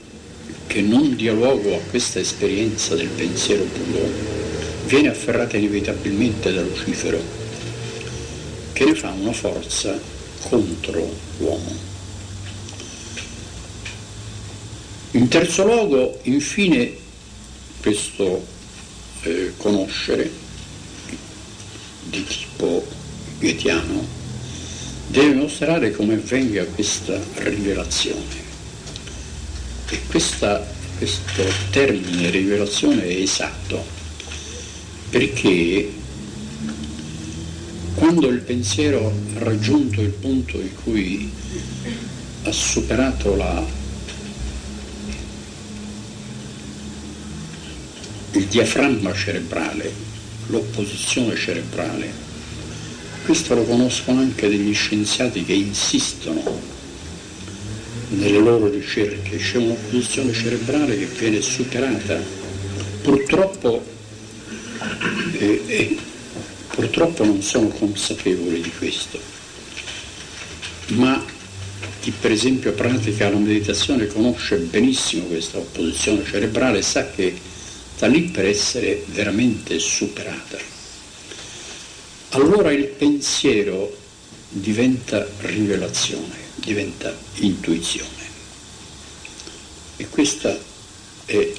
che 0.67 0.81
non 0.83 1.15
dia 1.17 1.33
luogo 1.33 1.75
a 1.75 1.81
questa 1.91 2.19
esperienza 2.19 2.95
del 2.95 3.09
pensiero 3.09 3.65
puro 3.65 4.45
viene 4.87 5.09
afferrata 5.09 5.57
inevitabilmente 5.57 6.53
da 6.53 6.63
Lucifero, 6.63 7.21
che 8.73 8.85
ne 8.85 8.95
fa 8.95 9.11
una 9.11 9.33
forza 9.33 9.99
contro 10.43 11.13
l'uomo. 11.39 11.75
In 15.13 15.29
terzo 15.29 15.65
luogo, 15.65 16.21
infine, 16.25 16.93
questo 17.81 18.47
eh, 19.23 19.53
conoscere 19.57 20.31
di 22.05 22.25
tipo 22.25 22.87
goetiano 23.39 24.16
deve 25.09 25.35
mostrare 25.35 25.91
come 25.93 26.15
avvenga 26.15 26.65
questa 26.65 27.21
rivelazione. 27.37 28.45
E 29.89 30.01
questa, 30.07 30.67
questo 30.99 31.45
termine 31.71 32.31
rivelazione 32.31 33.03
è 33.03 33.21
esatto, 33.21 33.85
perché 35.11 35.93
quando 37.95 38.29
il 38.29 38.41
pensiero 38.41 39.07
ha 39.07 39.39
raggiunto 39.39 40.01
il 40.01 40.11
punto 40.11 40.61
in 40.61 40.75
cui 40.83 41.31
ha 42.43 42.53
superato 42.53 43.37
la 43.37 43.85
il 48.33 48.47
diaframma 48.49 49.15
cerebrale, 49.15 49.91
l'opposizione 50.49 51.35
cerebrale. 51.37 52.26
Questo 53.27 53.57
lo 53.57 53.65
conoscono 53.65 54.21
anche 54.21 54.49
degli 54.49 54.73
scienziati 54.73 55.45
che 55.45 55.53
insistono 55.53 56.45
nelle 58.11 58.39
loro 58.39 58.69
ricerche, 58.69 59.37
c'è 59.37 59.57
un'opposizione 59.57 60.33
cerebrale 60.33 60.97
che 60.97 61.07
viene 61.07 61.41
superata. 61.41 62.23
Purtroppo, 63.03 63.85
eh, 65.33 65.63
eh, 65.67 65.99
purtroppo 66.73 67.25
non 67.25 67.43
sono 67.43 67.67
consapevoli 67.67 68.61
di 68.61 68.71
questo, 68.79 69.19
ma 70.91 71.21
chi 71.99 72.13
per 72.13 72.31
esempio 72.31 72.75
pratica 72.75 73.29
la 73.29 73.39
meditazione 73.39 74.07
conosce 74.07 74.59
benissimo 74.59 75.25
questa 75.25 75.59
opposizione 75.59 76.25
cerebrale 76.25 76.79
e 76.79 76.83
sa 76.83 77.11
che 77.11 77.37
sta 77.97 78.07
lì 78.07 78.23
per 78.23 78.45
essere 78.45 79.03
veramente 79.07 79.81
superata. 79.81 80.76
Allora 82.37 82.71
il 82.71 82.85
pensiero 82.85 83.97
diventa 84.51 85.27
rivelazione, 85.39 86.35
diventa 86.57 87.17
intuizione. 87.37 88.25
E 89.97 90.07
questa 90.11 90.55
è 91.25 91.53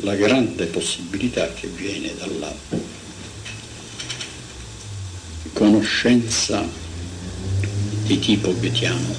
la 0.00 0.14
grande 0.16 0.66
possibilità 0.66 1.50
che 1.54 1.68
viene 1.68 2.14
dalla 2.14 2.54
conoscenza 5.54 6.62
di 8.02 8.18
tipo 8.18 8.54
goetiano. 8.54 9.16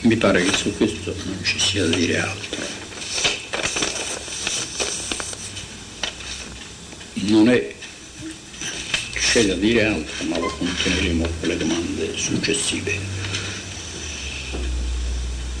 Mi 0.00 0.16
pare 0.16 0.42
che 0.42 0.56
su 0.56 0.76
questo 0.76 1.14
non 1.26 1.38
ci 1.44 1.60
sia 1.60 1.86
da 1.86 1.94
dire 1.94 2.18
altro. 2.18 2.75
Non 7.24 7.48
è 7.48 7.74
c'è 9.12 9.44
da 9.46 9.54
dire 9.54 9.84
altro, 9.84 10.24
ma 10.26 10.38
lo 10.38 10.48
continueremo 10.48 11.28
con 11.40 11.48
le 11.48 11.56
domande 11.56 12.16
successive. 12.16 12.98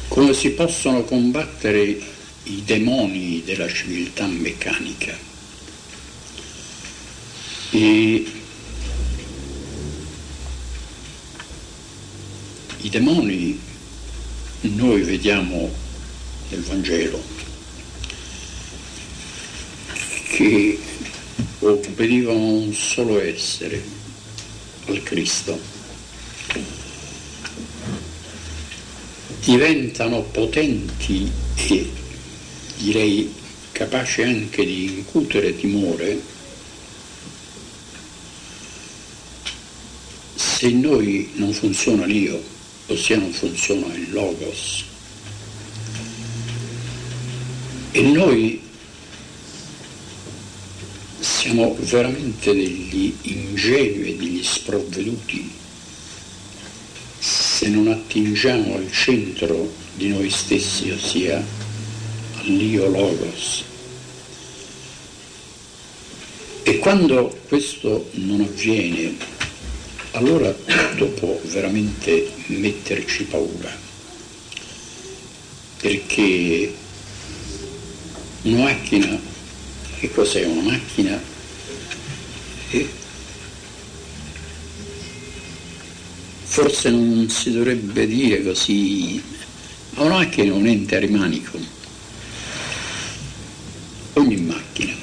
Come 0.08 0.32
si 0.32 0.50
possono 0.50 1.04
combattere 1.04 1.98
i 2.44 2.62
demoni 2.64 3.42
della 3.44 3.68
civiltà 3.68 4.26
meccanica? 4.26 5.18
E 7.70 8.24
I 12.86 12.88
demoni 12.88 13.60
noi 14.60 15.02
vediamo 15.02 15.74
nel 16.50 16.62
Vangelo 16.62 17.20
che 20.28 20.78
obbedivano 21.72 22.38
a 22.38 22.52
un 22.52 22.74
solo 22.74 23.20
essere, 23.20 23.82
al 24.86 25.02
Cristo. 25.02 25.58
Diventano 29.44 30.22
potenti 30.22 31.30
e 31.68 31.90
direi 32.78 33.32
capaci 33.72 34.22
anche 34.22 34.64
di 34.64 34.84
incutere 34.84 35.56
timore 35.56 36.20
se 40.34 40.66
in 40.68 40.80
noi 40.80 41.30
non 41.34 41.52
funziona 41.52 42.06
l'io 42.06 42.54
ossia 42.86 43.18
non 43.18 43.32
funziona 43.32 43.92
il 43.94 44.10
logos. 44.10 44.84
E 47.92 48.02
noi 48.02 48.60
siamo 51.46 51.76
veramente 51.78 52.52
degli 52.52 53.14
ingenui 53.22 54.10
e 54.10 54.16
degli 54.16 54.42
sprovveduti 54.42 55.48
se 57.20 57.68
non 57.68 57.86
attingiamo 57.86 58.74
al 58.74 58.90
centro 58.90 59.72
di 59.94 60.08
noi 60.08 60.28
stessi, 60.28 60.90
ossia 60.90 61.40
all'io 62.40 62.88
logos. 62.88 63.62
E 66.64 66.78
quando 66.78 67.38
questo 67.46 68.10
non 68.14 68.40
avviene, 68.40 69.16
allora 70.12 70.52
tutto 70.52 71.06
può 71.10 71.40
veramente 71.44 72.28
metterci 72.46 73.22
paura, 73.22 73.72
perché 75.80 76.74
una 78.42 78.64
macchina, 78.64 79.16
che 80.00 80.10
cos'è 80.10 80.44
una 80.44 80.72
macchina? 80.72 81.34
Forse 86.42 86.90
non 86.90 87.28
si 87.28 87.52
dovrebbe 87.52 88.06
dire 88.06 88.42
così, 88.42 89.22
ma 89.94 90.04
macchina 90.04 90.48
è 90.48 90.52
un 90.52 90.66
ente 90.66 90.96
arimanico, 90.96 91.58
ogni 94.14 94.36
macchina. 94.36 94.94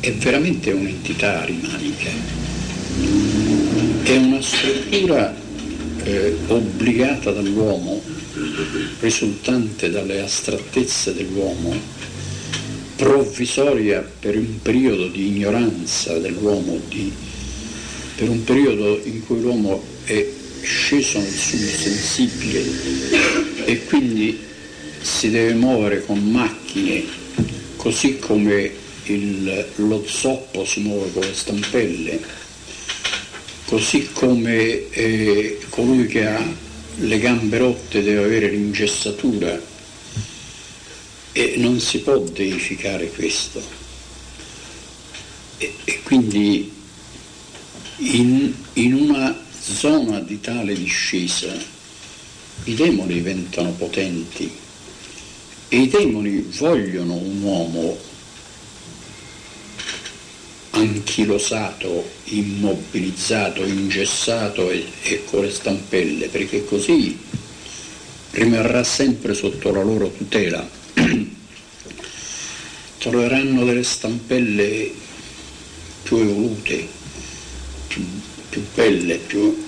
È 0.00 0.12
veramente 0.14 0.70
un'entità 0.70 1.42
arimanica 1.42 2.36
è 4.06 4.16
una 4.16 4.40
struttura 4.40 5.34
eh, 6.04 6.36
obbligata 6.46 7.32
dall'uomo, 7.32 8.00
risultante 9.00 9.90
dalle 9.90 10.20
astrattezze 10.20 11.12
dell'uomo, 11.12 11.74
provvisoria 12.96 14.00
per 14.18 14.36
un 14.36 14.60
periodo 14.62 15.08
di 15.08 15.28
ignoranza 15.28 16.18
dell'uomo, 16.18 16.80
di, 16.88 17.12
per 18.16 18.28
un 18.28 18.42
periodo 18.44 19.00
in 19.04 19.24
cui 19.24 19.40
l'uomo 19.40 19.82
è 20.04 20.26
sceso 20.62 21.18
nel 21.18 21.30
suo 21.30 21.58
sensibile 21.58 22.64
e 23.64 23.84
quindi 23.84 24.38
si 25.00 25.30
deve 25.30 25.54
muovere 25.54 26.04
con 26.04 26.18
macchine, 26.18 27.04
così 27.76 28.18
come 28.18 28.84
il, 29.04 29.66
lo 29.76 30.04
zoppo 30.06 30.64
si 30.64 30.80
muove 30.80 31.12
con 31.12 31.22
le 31.22 31.34
stampelle 31.34 32.20
così 33.66 34.08
come 34.12 34.88
eh, 34.90 35.58
colui 35.70 36.06
che 36.06 36.26
ha 36.26 36.42
le 36.98 37.18
gambe 37.18 37.58
rotte 37.58 38.02
deve 38.02 38.24
avere 38.24 38.48
l'ingessatura 38.48 39.60
e 41.36 41.56
non 41.58 41.78
si 41.80 41.98
può 41.98 42.16
deificare 42.18 43.10
questo. 43.10 43.62
E, 45.58 45.74
e 45.84 46.00
quindi 46.02 46.72
in, 47.98 48.54
in 48.72 48.94
una 48.94 49.38
zona 49.60 50.20
di 50.20 50.40
tale 50.40 50.74
discesa 50.74 51.52
i 52.64 52.74
demoni 52.74 53.12
diventano 53.12 53.72
potenti 53.72 54.50
e 55.68 55.78
i 55.78 55.88
demoni 55.88 56.40
vogliono 56.56 57.16
un 57.16 57.42
uomo 57.42 57.98
anchilosato, 60.70 62.12
immobilizzato, 62.24 63.62
ingessato 63.62 64.70
e, 64.70 64.86
e 65.02 65.24
con 65.26 65.42
le 65.42 65.50
stampelle, 65.50 66.28
perché 66.28 66.64
così 66.64 67.18
rimarrà 68.30 68.82
sempre 68.84 69.34
sotto 69.34 69.70
la 69.70 69.82
loro 69.82 70.10
tutela. 70.10 70.84
Troveranno 72.98 73.64
delle 73.64 73.82
stampelle 73.82 74.90
più 76.02 76.16
evolute, 76.18 76.88
più, 77.88 78.04
più 78.48 78.64
belle, 78.74 79.16
più... 79.16 79.64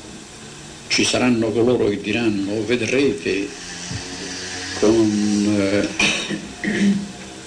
ci 0.89 1.05
saranno 1.05 1.51
coloro 1.51 1.89
che 1.89 2.01
diranno 2.01 2.65
vedrete 2.65 3.49
con, 4.81 5.57
eh, 5.59 5.89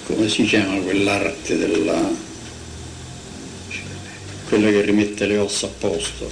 come 0.06 0.28
si 0.28 0.44
chiama 0.44 0.80
quell'arte 0.80 1.56
della 1.58 2.30
quella 4.52 4.68
che 4.68 4.82
rimette 4.82 5.26
le 5.26 5.38
ossa 5.38 5.64
a 5.64 5.70
posto. 5.70 6.30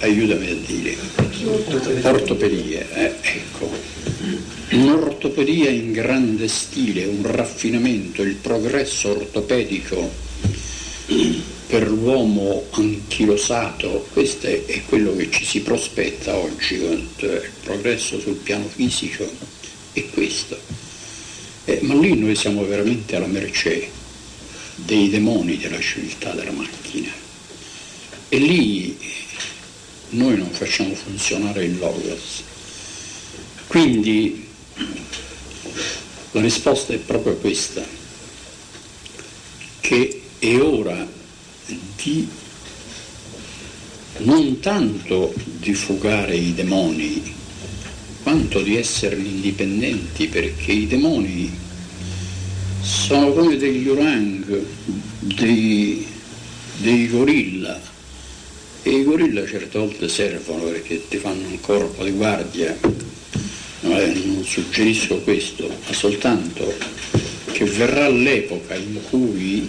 Aiutami 0.00 0.50
a 0.50 0.54
dire. 0.66 0.94
Ortopedia, 2.02 2.86
eh, 2.92 3.14
ecco. 3.22 3.70
Un'ortopedia 4.68 5.70
in 5.70 5.92
grande 5.92 6.48
stile, 6.48 7.04
un 7.04 7.22
raffinamento, 7.22 8.22
il 8.22 8.34
progresso 8.34 9.10
ortopedico 9.10 10.10
per 11.68 11.88
l'uomo 11.88 12.64
anchilosato, 12.70 14.08
questo 14.12 14.48
è 14.48 14.82
quello 14.86 15.14
che 15.14 15.30
ci 15.30 15.44
si 15.44 15.60
prospetta 15.60 16.34
oggi, 16.36 16.74
il 16.74 17.08
progresso 17.62 18.18
sul 18.18 18.36
piano 18.36 18.66
fisico 18.66 19.30
è 19.92 20.04
questo. 20.10 20.58
Eh, 21.64 21.78
ma 21.82 21.94
lì 21.94 22.18
noi 22.18 22.34
siamo 22.34 22.64
veramente 22.64 23.14
alla 23.14 23.26
mercé 23.26 23.88
dei 24.74 25.08
demoni 25.08 25.58
della 25.58 25.80
civiltà 25.80 26.32
della 26.32 26.50
macchina. 26.50 27.12
E 28.28 28.36
lì 28.38 28.98
noi 30.10 30.36
non 30.36 30.50
facciamo 30.50 30.92
funzionare 30.94 31.64
il 31.64 31.78
logos. 31.78 32.42
Quindi 33.68 34.45
la 36.36 36.42
risposta 36.42 36.92
è 36.92 36.98
proprio 36.98 37.34
questa, 37.36 37.82
che 39.80 40.20
è 40.38 40.60
ora 40.60 41.08
di 41.96 42.28
non 44.18 44.60
tanto 44.60 45.32
di 45.60 45.72
fugare 45.72 46.36
i 46.36 46.52
demoni, 46.52 47.22
quanto 48.22 48.60
di 48.60 48.76
esserne 48.76 49.26
indipendenti, 49.26 50.26
perché 50.28 50.72
i 50.72 50.86
demoni 50.86 51.50
sono 52.82 53.32
come 53.32 53.56
degli 53.56 53.88
orang, 53.88 54.62
dei, 55.20 56.06
dei 56.76 57.08
gorilla. 57.08 57.80
E 58.82 58.90
i 58.90 59.04
gorilla 59.04 59.46
certe 59.46 59.78
volte 59.78 60.06
servono 60.06 60.64
perché 60.64 61.08
ti 61.08 61.16
fanno 61.16 61.48
un 61.48 61.58
corpo 61.60 62.04
di 62.04 62.10
guardia 62.10 62.76
non 63.94 64.44
suggerisco 64.44 65.16
questo, 65.18 65.68
ma 65.68 65.92
soltanto 65.92 66.74
che 67.52 67.64
verrà 67.64 68.08
l'epoca 68.08 68.74
in 68.74 69.00
cui 69.08 69.68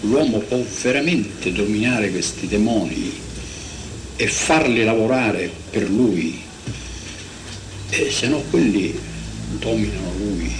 l'uomo 0.00 0.38
può 0.38 0.62
veramente 0.82 1.52
dominare 1.52 2.10
questi 2.10 2.46
demoni 2.46 3.12
e 4.16 4.26
farli 4.26 4.84
lavorare 4.84 5.50
per 5.70 5.88
lui, 5.88 6.40
e 7.90 8.10
se 8.10 8.28
no 8.28 8.42
quelli 8.50 8.98
dominano 9.58 10.12
lui. 10.18 10.52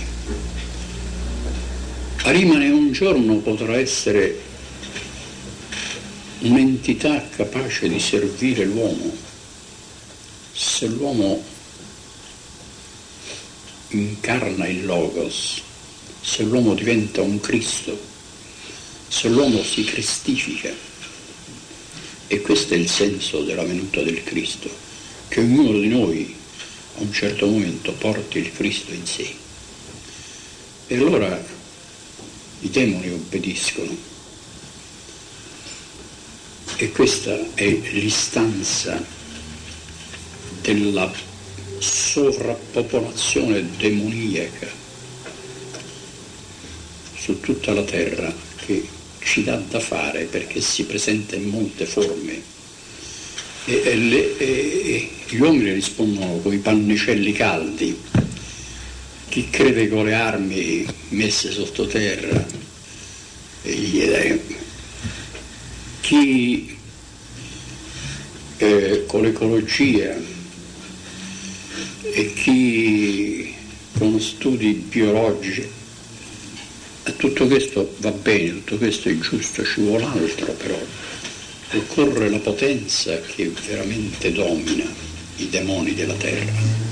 Arimane 2.25 2.69
un 2.71 2.93
giorno 2.93 3.37
potrà 3.37 3.77
essere 3.77 4.41
un'entità 6.41 7.29
capace 7.37 7.89
di 7.89 7.99
servire 7.99 8.65
l'uomo 8.65 9.31
se 10.53 10.87
l'uomo 10.87 11.43
incarna 13.93 14.67
il 14.67 14.85
Logos, 14.85 15.61
se 16.21 16.43
l'uomo 16.43 16.75
diventa 16.75 17.21
un 17.21 17.41
Cristo, 17.41 17.99
se 19.09 19.29
l'uomo 19.29 19.63
si 19.63 19.85
cristifica. 19.85 20.73
E 22.27 22.41
questo 22.41 22.75
è 22.75 22.77
il 22.77 22.89
senso 22.89 23.43
della 23.43 23.65
venuta 23.65 24.01
del 24.03 24.23
Cristo, 24.25 24.71
che 25.29 25.41
ognuno 25.41 25.79
di 25.79 25.89
noi 25.89 26.35
a 26.97 27.03
un 27.03 27.13
certo 27.13 27.47
momento 27.47 27.93
porti 27.93 28.39
il 28.39 28.53
Cristo 28.53 28.93
in 28.93 29.07
sé. 29.07 29.35
E 30.87 30.97
allora 30.97 31.45
i 32.61 32.71
demoni 32.71 33.11
obbediscono. 33.11 34.11
E 36.77 36.91
questa 36.91 37.55
è 37.55 37.69
l'istanza 37.69 39.05
della 40.63 41.13
sovrappopolazione 41.83 43.67
demoniaca 43.77 44.69
su 47.17 47.41
tutta 47.41 47.73
la 47.73 47.83
terra 47.83 48.33
che 48.65 48.87
ci 49.19 49.43
dà 49.45 49.57
da 49.57 49.81
fare 49.81 50.25
perché 50.25 50.61
si 50.61 50.85
presenta 50.85 51.37
in 51.37 51.49
molte 51.49 51.85
forme. 51.85 52.43
E, 53.65 53.83
e, 53.85 53.95
le, 53.97 54.37
e 54.39 55.11
gli 55.29 55.39
uomini 55.39 55.73
rispondono 55.73 56.39
con 56.39 56.53
i 56.53 56.59
pannicelli 56.59 57.33
caldi. 57.33 57.97
Chi 59.29 59.51
crede 59.51 59.89
con 59.89 60.05
le 60.05 60.15
armi 60.15 60.87
messe 61.11 61.51
sottoterra 61.53 62.61
chi 66.01 66.77
eh, 68.59 69.05
con 69.07 69.23
l'ecologia 69.23 70.15
e 72.15 72.33
chi 72.35 73.55
con 73.97 74.21
studi 74.21 74.73
biologici, 74.73 75.67
tutto 77.17 77.47
questo 77.47 77.95
va 77.99 78.11
bene, 78.11 78.63
tutto 78.65 78.77
questo 78.77 79.09
è 79.09 79.19
giusto, 79.19 79.65
ci 79.65 79.81
vuole 79.81 80.05
altro 80.05 80.53
però, 80.53 80.79
occorre 81.73 82.29
la 82.29 82.39
potenza 82.39 83.19
che 83.21 83.51
veramente 83.67 84.31
domina 84.33 84.85
i 85.37 85.49
demoni 85.49 85.95
della 85.95 86.15
terra. 86.15 86.91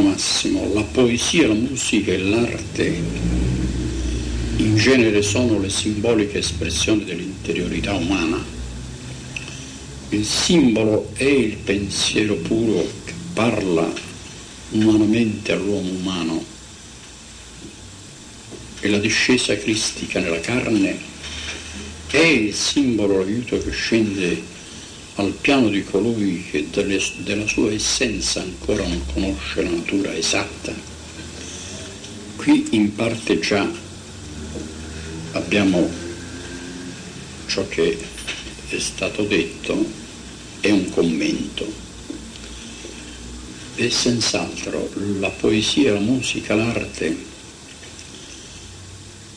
Massimo, 0.00 0.72
la 0.72 0.82
poesia, 0.98 1.46
la 1.46 1.54
musica 1.54 2.10
e 2.10 2.18
l'arte 2.18 3.02
in 4.56 4.74
genere 4.74 5.22
sono 5.22 5.60
le 5.60 5.70
simboliche 5.70 6.38
espressioni 6.38 7.04
dell'interiorità 7.04 7.94
umana. 7.94 8.44
Il 10.08 10.24
simbolo 10.24 11.12
è 11.14 11.22
il 11.22 11.54
pensiero 11.58 12.34
puro 12.34 12.84
che 13.04 13.12
parla 13.32 13.88
umanamente 14.70 15.52
all'uomo 15.52 15.88
umano 15.88 16.44
e 18.80 18.88
la 18.88 18.98
discesa 18.98 19.56
cristica 19.56 20.18
nella 20.18 20.40
carne 20.40 20.98
è 22.08 22.16
il 22.16 22.52
simbolo, 22.52 23.18
l'aiuto 23.18 23.56
che 23.62 23.70
scende 23.70 24.42
al 25.18 25.32
piano 25.32 25.68
di 25.68 25.82
colui 25.82 26.44
che 26.48 26.68
delle, 26.70 27.02
della 27.18 27.46
sua 27.46 27.72
essenza 27.72 28.40
ancora 28.40 28.86
non 28.86 29.04
conosce 29.12 29.62
la 29.62 29.70
natura 29.70 30.14
esatta. 30.14 30.72
Qui 32.36 32.68
in 32.70 32.94
parte 32.94 33.40
già 33.40 33.68
abbiamo 35.32 35.90
ciò 37.46 37.66
che 37.66 37.98
è 38.68 38.78
stato 38.78 39.24
detto, 39.24 39.84
è 40.60 40.70
un 40.70 40.88
commento. 40.90 41.86
E 43.74 43.90
senz'altro 43.90 44.88
la 45.18 45.30
poesia, 45.30 45.94
la 45.94 46.00
musica, 46.00 46.54
l'arte 46.54 47.16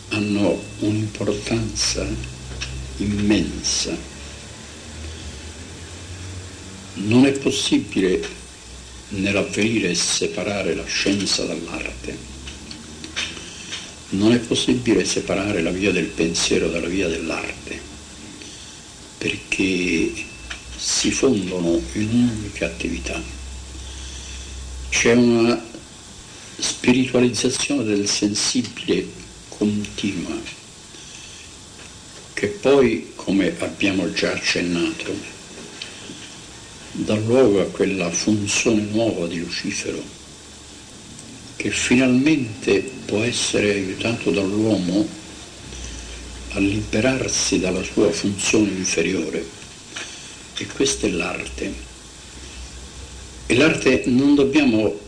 hanno 0.09 0.61
un'importanza 0.79 2.05
immensa 2.97 4.10
non 6.93 7.25
è 7.25 7.31
possibile 7.31 8.21
nell'avvenire 9.09 9.93
separare 9.95 10.75
la 10.75 10.85
scienza 10.85 11.45
dall'arte. 11.45 12.29
Non 14.09 14.33
è 14.33 14.39
possibile 14.39 15.05
separare 15.05 15.61
la 15.61 15.71
via 15.71 15.91
del 15.91 16.07
pensiero 16.07 16.69
dalla 16.69 16.87
via 16.87 17.07
dell'arte, 17.07 17.79
perché 19.17 20.13
si 20.75 21.11
fondono 21.11 21.81
in 21.93 22.09
un'unica 22.09 22.65
attività. 22.65 23.21
C'è 24.89 25.13
una 25.13 25.63
spiritualizzazione 26.57 27.83
del 27.83 28.07
sensibile 28.09 29.07
continua, 29.47 30.37
che 32.33 32.47
poi, 32.47 33.11
come 33.15 33.55
abbiamo 33.59 34.11
già 34.11 34.33
accennato, 34.33 35.30
dà 36.91 37.15
luogo 37.15 37.61
a 37.61 37.65
quella 37.65 38.09
funzione 38.11 38.81
nuova 38.91 39.27
di 39.27 39.39
Lucifero, 39.39 40.03
che 41.55 41.69
finalmente 41.71 42.81
può 43.05 43.21
essere 43.21 43.71
aiutato 43.71 44.31
dall'uomo 44.31 45.07
a 46.53 46.59
liberarsi 46.59 47.59
dalla 47.59 47.83
sua 47.83 48.11
funzione 48.11 48.69
inferiore. 48.69 49.59
E 50.57 50.67
questa 50.67 51.07
è 51.07 51.09
l'arte. 51.09 51.73
E 53.45 53.55
l'arte 53.55 54.03
non 54.07 54.35
dobbiamo 54.35 54.99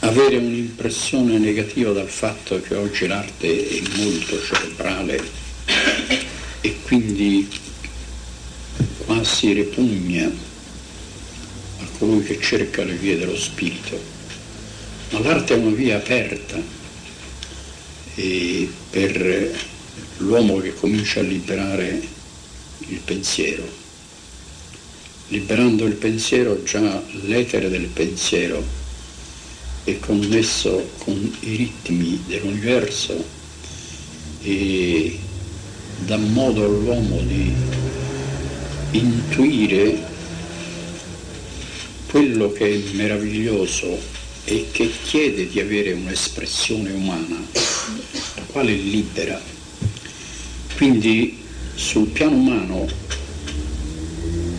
avere 0.00 0.36
un'impressione 0.36 1.38
negativa 1.38 1.92
dal 1.92 2.08
fatto 2.08 2.60
che 2.60 2.74
oggi 2.74 3.06
l'arte 3.06 3.68
è 3.68 3.82
molto 3.96 4.42
cerebrale 4.42 5.22
e 6.60 6.76
quindi 6.82 7.48
quasi 9.22 9.52
ripugna 9.52 10.28
a 11.78 11.86
colui 11.96 12.24
che 12.24 12.40
cerca 12.40 12.82
le 12.82 12.94
vie 12.94 13.16
dello 13.16 13.36
spirito, 13.36 13.96
ma 15.10 15.20
l'arte 15.20 15.54
è 15.54 15.58
una 15.58 15.70
via 15.70 15.98
aperta 15.98 16.60
e 18.16 18.68
per 18.90 19.60
l'uomo 20.16 20.56
che 20.56 20.74
comincia 20.74 21.20
a 21.20 21.22
liberare 21.22 22.02
il 22.80 22.98
pensiero. 23.04 23.62
Liberando 25.28 25.84
il 25.84 25.94
pensiero 25.94 26.60
già 26.64 27.00
l'etere 27.22 27.68
del 27.68 27.86
pensiero 27.86 28.60
è 29.84 30.00
connesso 30.00 30.90
con 30.98 31.36
i 31.42 31.54
ritmi 31.54 32.20
dell'universo 32.26 33.24
e 34.42 35.16
dà 36.06 36.16
modo 36.16 36.64
all'uomo 36.64 37.20
di 37.20 37.81
intuire 38.92 40.10
quello 42.08 42.52
che 42.52 42.66
è 42.66 42.94
meraviglioso 42.94 43.98
e 44.44 44.66
che 44.70 44.90
chiede 45.04 45.48
di 45.48 45.60
avere 45.60 45.92
un'espressione 45.92 46.92
umana, 46.92 47.40
la 48.34 48.42
quale 48.46 48.72
è 48.72 48.76
libera. 48.76 49.40
Quindi 50.76 51.38
sul 51.74 52.08
piano 52.08 52.36
umano 52.36 52.86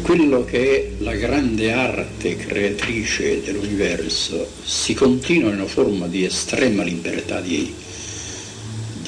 quello 0.01 0.43
che 0.43 0.75
è 0.97 1.03
la 1.03 1.15
grande 1.15 1.71
arte 1.71 2.35
creatrice 2.35 3.41
dell'universo 3.41 4.49
si 4.63 4.93
continua 4.93 5.49
in 5.49 5.55
una 5.55 5.65
forma 5.65 6.07
di 6.07 6.25
estrema 6.25 6.83
libertà 6.83 7.39
di, 7.39 7.73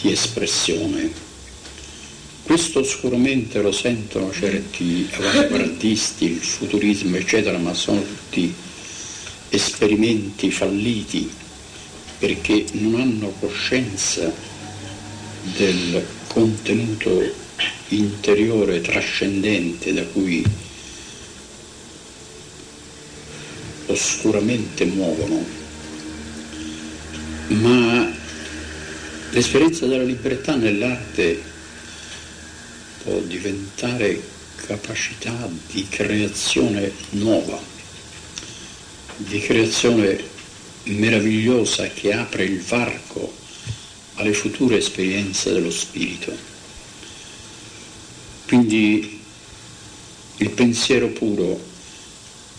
di 0.01 0.11
espressione 0.11 1.24
questo 2.45 2.79
oscuramente 2.81 3.59
lo 3.59 3.71
sentono 3.71 4.31
certi 4.31 5.09
avanguardisti, 5.13 6.25
il 6.25 6.37
futurismo 6.37 7.17
eccetera, 7.17 7.57
ma 7.57 7.73
sono 7.73 8.03
tutti 8.03 8.53
esperimenti 9.49 10.51
falliti 10.51 11.27
perché 12.19 12.65
non 12.73 13.01
hanno 13.01 13.33
coscienza 13.39 14.31
del 15.57 16.05
contenuto 16.27 17.33
interiore 17.89 18.79
trascendente 18.79 19.91
da 19.91 20.03
cui 20.03 20.45
oscuramente 23.87 24.85
muovono, 24.85 25.43
ma 27.47 28.13
l'esperienza 29.31 29.87
della 29.87 30.03
libertà 30.03 30.55
nell'arte 30.55 31.53
può 33.05 33.19
diventare 33.19 34.19
capacità 34.55 35.47
di 35.71 35.87
creazione 35.87 36.91
nuova, 37.11 37.61
di 39.17 39.39
creazione 39.39 40.19
meravigliosa 40.85 41.87
che 41.89 42.13
apre 42.13 42.45
il 42.45 42.59
varco 42.61 43.31
alle 44.15 44.33
future 44.33 44.77
esperienze 44.77 45.53
dello 45.53 45.69
spirito. 45.69 46.35
Quindi 48.47 49.21
il 50.37 50.49
pensiero 50.49 51.09
puro 51.09 51.63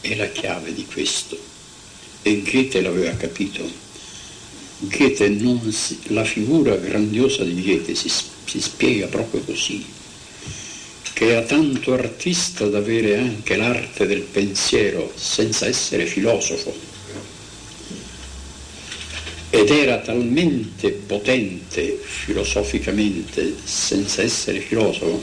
è 0.01 0.15
la 0.15 0.29
chiave 0.29 0.73
di 0.73 0.87
questo 0.87 1.37
e 2.23 2.43
Goethe 2.43 2.81
l'aveva 2.83 3.17
capito. 3.17 3.69
Goethe 4.79 5.73
si, 5.73 5.99
la 6.09 6.25
figura 6.25 6.77
grandiosa 6.77 7.43
di 7.43 7.61
Goethe 7.61 7.97
si, 7.97 8.09
si 8.09 8.61
spiega 8.61 9.09
proprio 9.09 9.41
così 9.41 9.96
che 11.17 11.31
era 11.31 11.41
tanto 11.47 11.95
artista 11.95 12.67
da 12.67 12.77
avere 12.77 13.17
anche 13.17 13.57
l'arte 13.57 14.07
del 14.07 14.21
pensiero 14.21 15.11
senza 15.15 15.65
essere 15.65 16.05
filosofo 16.05 16.75
ed 19.49 19.71
era 19.71 19.97
talmente 20.01 20.91
potente 20.91 21.99
filosoficamente 22.03 23.55
senza 23.65 24.21
essere 24.21 24.61
filosofo 24.61 25.23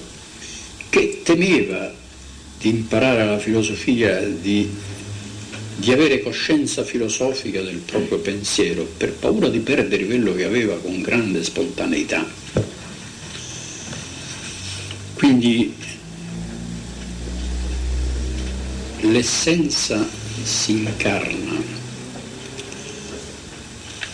che 0.90 1.22
temeva 1.24 1.94
di 2.58 2.70
imparare 2.70 3.28
la 3.28 3.38
filosofia, 3.38 4.20
di, 4.20 4.68
di 5.76 5.92
avere 5.92 6.24
coscienza 6.24 6.84
filosofica 6.84 7.62
del 7.62 7.78
proprio 7.86 8.18
pensiero 8.18 8.84
per 8.98 9.12
paura 9.12 9.48
di 9.48 9.60
perdere 9.60 10.08
quello 10.08 10.34
che 10.34 10.46
aveva 10.46 10.76
con 10.80 11.04
grande 11.04 11.44
spontaneità. 11.44 12.73
Quindi 15.24 15.74
l'essenza 19.04 20.06
si 20.44 20.72
incarna, 20.72 21.64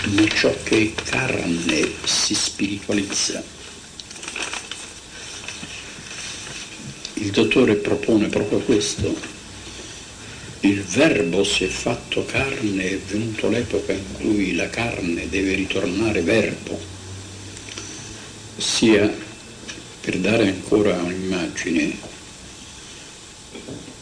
ma 0.04 0.28
ciò 0.28 0.56
che 0.62 0.94
è 0.96 1.02
carne 1.02 1.90
si 2.04 2.36
spiritualizza. 2.36 3.44
Il 7.16 7.32
dottore 7.32 7.74
propone 7.74 8.28
proprio 8.28 8.60
questo. 8.60 9.20
Il 10.60 10.84
verbo 10.84 11.44
si 11.44 11.64
è 11.64 11.70
fatto 11.70 12.24
carne, 12.26 12.88
è 12.88 13.00
venuto 13.00 13.50
l'epoca 13.50 13.94
in 13.94 14.12
cui 14.14 14.54
la 14.54 14.70
carne 14.70 15.28
deve 15.28 15.56
ritornare 15.56 16.22
verbo, 16.22 16.80
ossia 18.58 19.28
per 20.02 20.18
dare 20.18 20.48
ancora 20.48 20.96
un'immagine, 21.02 21.98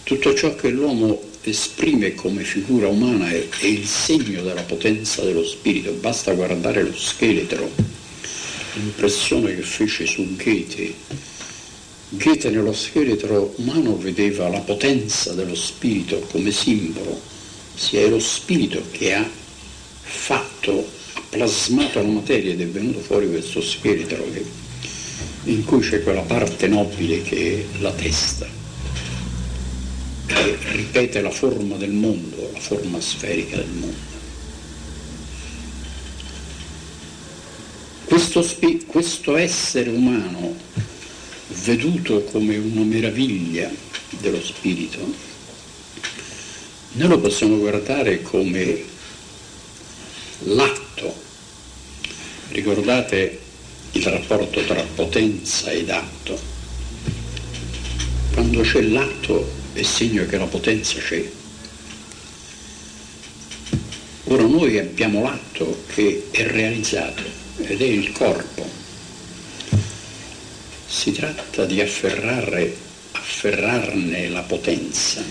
tutto 0.03 0.33
ciò 0.35 0.55
che 0.55 0.69
l'uomo 0.69 1.21
esprime 1.41 2.13
come 2.13 2.43
figura 2.43 2.87
umana 2.87 3.29
è, 3.29 3.47
è, 3.49 3.65
il 3.65 3.85
segno 3.85 4.41
della 4.41 4.61
potenza 4.61 5.23
dello 5.23 5.43
spirito, 5.43 5.91
basta 5.93 6.33
guardare 6.33 6.83
lo 6.83 6.95
scheletro, 6.95 7.69
l'impressione 8.75 9.55
che 9.55 9.61
fece 9.61 10.05
su 10.05 10.35
Goethe. 10.35 10.93
Goethe 12.09 12.49
nello 12.49 12.73
scheletro 12.73 13.53
umano 13.57 13.97
vedeva 13.97 14.47
la 14.47 14.59
potenza 14.59 15.33
dello 15.33 15.55
spirito 15.55 16.19
come 16.31 16.51
simbolo, 16.51 17.19
sia 17.75 18.01
è 18.01 18.09
lo 18.09 18.19
spirito 18.19 18.81
che 18.91 19.13
ha 19.13 19.29
fatto, 20.03 20.87
ha 21.13 21.21
plasmato 21.29 22.01
la 22.01 22.07
materia 22.07 22.53
ed 22.53 22.61
è 22.61 22.67
venuto 22.67 22.99
fuori 22.99 23.27
questo 23.29 23.61
scheletro 23.61 24.23
che 24.31 24.66
in 25.47 25.63
cui 25.63 25.79
c'è 25.79 26.03
quella 26.03 26.21
parte 26.21 26.67
nobile 26.67 27.21
che 27.21 27.65
è 27.71 27.79
la 27.79 27.91
testa, 27.91 28.45
che 30.25 30.57
ripete 30.71 31.21
la 31.21 31.31
forma 31.31 31.77
del 31.77 31.91
mondo, 31.91 32.49
la 32.51 32.59
forma 32.59 32.99
sferica 32.99 33.55
del 33.55 33.69
mondo. 33.69 34.15
Questo, 38.05 38.45
questo 38.87 39.37
essere 39.37 39.89
umano, 39.89 40.55
veduto 41.63 42.23
come 42.23 42.57
una 42.57 42.83
meraviglia 42.83 43.69
dello 44.19 44.41
spirito, 44.41 44.99
noi 46.93 47.07
lo 47.07 47.19
possiamo 47.19 47.57
guardare 47.57 48.21
come 48.21 48.83
l'atto. 50.39 51.25
Ricordate 52.49 53.45
il 53.97 54.03
rapporto 54.03 54.63
tra 54.63 54.85
potenza 54.95 55.71
ed 55.71 55.89
atto. 55.89 56.39
Quando 58.31 58.61
c'è 58.61 58.81
l'atto 58.81 59.51
è 59.73 59.81
segno 59.81 60.25
che 60.27 60.37
la 60.37 60.45
potenza 60.45 60.99
c'è. 60.99 61.27
Ora 64.25 64.43
noi 64.43 64.77
abbiamo 64.77 65.23
l'atto 65.23 65.83
che 65.93 66.27
è 66.29 66.45
realizzato 66.45 67.23
ed 67.57 67.81
è 67.81 67.85
il 67.85 68.11
corpo. 68.11 68.69
Si 70.85 71.11
tratta 71.11 71.65
di 71.65 71.81
afferrare, 71.81 72.75
afferrarne 73.13 74.29
la 74.29 74.41
potenza 74.41 75.23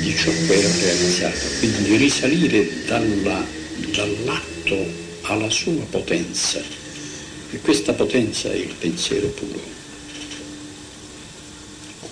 di 0.00 0.14
ciò 0.16 0.30
che 0.30 0.54
è 0.54 0.82
realizzato, 0.82 1.58
quindi 1.58 1.82
di 1.84 1.96
risalire 1.96 2.84
dalla, 2.86 3.46
dall'atto 3.92 5.08
alla 5.30 5.48
sua 5.48 5.84
potenza. 5.88 6.60
E 7.52 7.60
questa 7.60 7.92
potenza 7.92 8.50
è 8.50 8.56
il 8.56 8.74
pensiero 8.74 9.28
puro, 9.28 9.60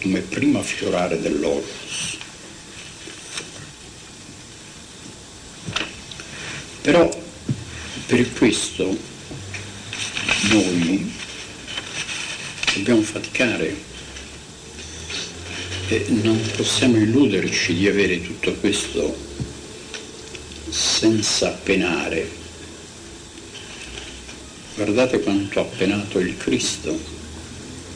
come 0.00 0.20
prima 0.20 0.62
fiorare 0.62 1.20
dell'Olus. 1.20 2.16
Però 6.80 7.08
per 8.06 8.32
questo 8.32 8.96
noi 10.50 11.12
dobbiamo 12.74 13.02
faticare. 13.02 13.86
E 15.90 16.04
non 16.08 16.38
possiamo 16.54 16.98
illuderci 16.98 17.74
di 17.74 17.88
avere 17.88 18.20
tutto 18.20 18.52
questo 18.54 19.16
senza 20.68 21.48
penare 21.62 22.47
guardate 24.78 25.20
quanto 25.20 25.58
ha 25.58 25.64
penato 25.64 26.20
il 26.20 26.36
Cristo, 26.36 26.96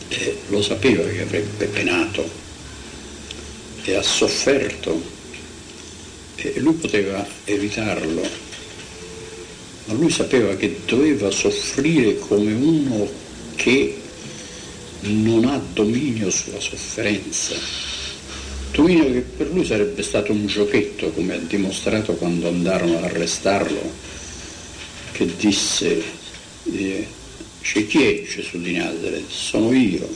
e 0.09 0.39
lo 0.49 0.61
sapeva 0.61 1.05
che 1.09 1.23
avrebbe 1.23 1.67
penato. 1.67 2.29
E 3.85 3.95
ha 3.95 4.03
sofferto. 4.03 5.21
E 6.35 6.55
lui 6.59 6.75
poteva 6.75 7.25
evitarlo, 7.45 8.21
ma 9.85 9.95
lui 9.95 10.11
sapeva 10.11 10.57
che 10.57 10.81
doveva 10.85 11.31
soffrire 11.31 12.19
come 12.19 12.53
uno 12.53 13.09
che 13.55 13.97
non 15.03 15.45
ha 15.45 15.63
dominio 15.73 16.31
sulla 16.31 16.59
sofferenza. 16.59 17.55
Dominio 18.73 19.13
che 19.13 19.21
per 19.21 19.53
lui 19.53 19.65
sarebbe 19.65 20.03
stato 20.03 20.33
un 20.33 20.47
giochetto, 20.47 21.13
come 21.13 21.35
ha 21.35 21.39
dimostrato 21.39 22.15
quando 22.15 22.49
andarono 22.49 22.97
ad 22.97 23.05
arrestarlo, 23.05 23.93
che 25.13 25.37
disse 25.37 26.03
c'è 26.65 27.87
chi 27.87 28.03
è 28.03 28.23
Gesù 28.23 28.61
di 28.61 28.77
Nazareth? 28.77 29.31
Sono 29.31 29.73
io. 29.73 30.07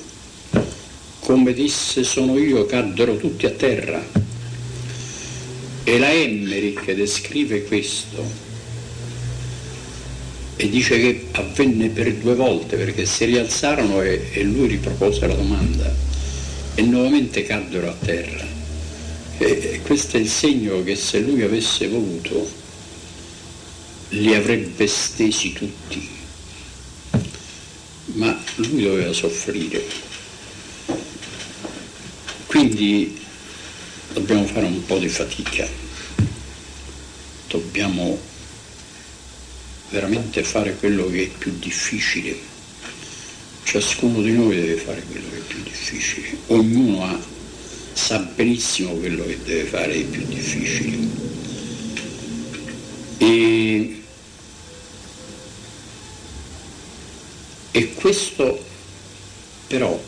Come 1.20 1.52
disse 1.54 2.04
sono 2.04 2.38
io, 2.38 2.66
caddero 2.66 3.16
tutti 3.16 3.46
a 3.46 3.50
terra. 3.50 4.04
E 5.84 5.98
la 5.98 6.12
Emmerich 6.12 6.92
descrive 6.92 7.64
questo 7.64 8.44
e 10.56 10.68
dice 10.68 10.98
che 10.98 11.26
avvenne 11.32 11.88
per 11.88 12.12
due 12.14 12.34
volte 12.34 12.76
perché 12.76 13.06
si 13.06 13.26
rialzarono 13.26 14.02
e, 14.02 14.30
e 14.32 14.42
lui 14.42 14.66
ripropose 14.66 15.26
la 15.26 15.34
domanda 15.34 15.94
e 16.74 16.82
nuovamente 16.82 17.44
caddero 17.44 17.88
a 17.88 17.96
terra. 18.04 18.44
E, 19.38 19.44
e 19.44 19.80
questo 19.82 20.16
è 20.16 20.20
il 20.20 20.28
segno 20.28 20.82
che 20.82 20.96
se 20.96 21.20
lui 21.20 21.42
avesse 21.42 21.88
voluto 21.88 22.48
li 24.10 24.34
avrebbe 24.34 24.86
stesi 24.86 25.52
tutti 25.52 26.15
ma 28.16 28.38
lui 28.56 28.82
doveva 28.82 29.12
soffrire. 29.12 29.84
Quindi 32.46 33.18
dobbiamo 34.12 34.46
fare 34.46 34.66
un 34.66 34.84
po' 34.86 34.98
di 34.98 35.08
fatica, 35.08 35.68
dobbiamo 37.48 38.18
veramente 39.90 40.42
fare 40.42 40.74
quello 40.76 41.08
che 41.10 41.24
è 41.24 41.28
più 41.38 41.54
difficile. 41.58 42.54
Ciascuno 43.64 44.22
di 44.22 44.32
noi 44.32 44.56
deve 44.56 44.76
fare 44.76 45.02
quello 45.02 45.28
che 45.28 45.36
è 45.36 45.40
più 45.40 45.62
difficile, 45.62 46.38
ognuno 46.46 47.04
ha, 47.04 47.20
sa 47.92 48.18
benissimo 48.18 48.94
quello 48.94 49.26
che 49.26 49.38
deve 49.44 49.64
fare 49.64 49.94
è 49.94 50.04
più 50.04 50.24
difficile. 50.24 51.24
E, 53.18 54.02
e 57.72 57.94
questo 58.06 58.64
però 59.66 60.00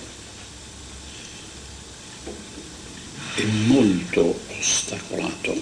è 3.34 3.42
molto 3.66 4.40
ostacolato. 4.56 5.60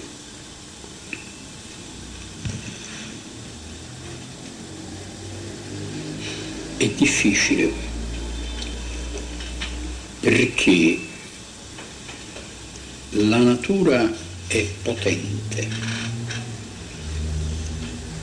È 6.77 6.87
difficile 6.89 7.73
perché 10.21 10.99
la 13.13 13.39
natura 13.39 14.15
è 14.47 14.67
potente, 14.83 15.69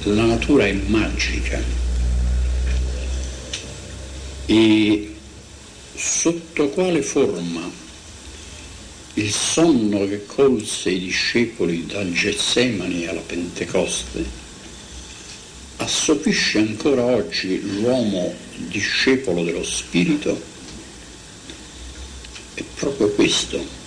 la 0.03 0.25
natura 0.25 0.67
è 0.67 0.73
magica 0.73 1.82
e 4.45 5.15
sotto 5.95 6.69
quale 6.69 7.01
forma 7.01 7.69
il 9.15 9.31
sonno 9.31 10.07
che 10.07 10.25
colse 10.25 10.89
i 10.89 10.99
discepoli 10.99 11.85
dal 11.85 12.11
Getsemani 12.11 13.05
alla 13.05 13.21
Pentecoste 13.21 14.25
assopisce 15.77 16.59
ancora 16.59 17.03
oggi 17.03 17.61
l'uomo 17.61 18.33
discepolo 18.55 19.43
dello 19.43 19.63
Spirito 19.63 20.51
è 22.55 22.63
proprio 22.75 23.09
questo. 23.09 23.82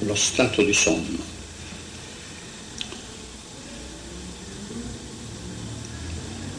Lo 0.00 0.14
stato 0.14 0.62
di 0.62 0.72
sonno. 0.72 1.18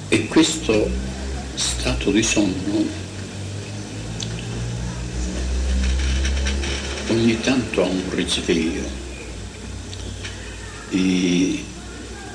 E 0.09 0.27
questo 0.27 0.89
stato 1.55 2.11
di 2.11 2.23
sonno 2.23 3.09
ogni 7.11 7.39
tanto 7.41 7.83
ha 7.83 7.87
un 7.87 8.01
risveglio 8.15 8.83
e 10.89 11.63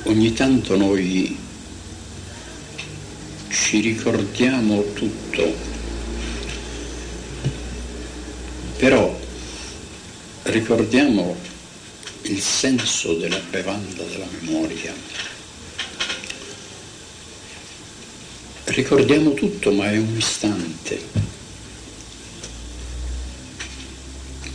ogni 0.05 0.33
tanto 0.33 0.77
noi 0.77 1.37
ci 3.49 3.81
ricordiamo 3.81 4.85
tutto, 4.93 5.55
però 8.77 9.19
ricordiamo 10.67 11.37
il 12.23 12.41
senso 12.41 13.15
della 13.15 13.39
bevanda 13.51 14.03
della 14.03 14.27
memoria 14.41 14.93
Ricordiamo 18.65 19.33
tutto, 19.35 19.71
ma 19.71 19.93
è 19.93 19.97
un 19.97 20.17
istante. 20.17 21.01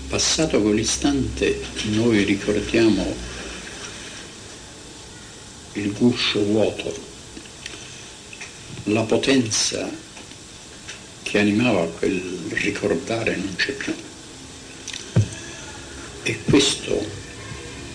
Passato 0.09 0.61
quell'istante 0.61 1.61
noi 1.91 2.25
ricordiamo 2.25 3.15
il 5.71 5.93
guscio 5.93 6.43
vuoto, 6.43 6.93
la 8.83 9.03
potenza 9.03 9.89
che 11.23 11.39
animava 11.39 11.85
quel 11.85 12.19
ricordare 12.49 13.37
non 13.37 13.55
c'è 13.55 13.71
più. 13.71 14.09
E 16.23 16.37
questo 16.43 17.03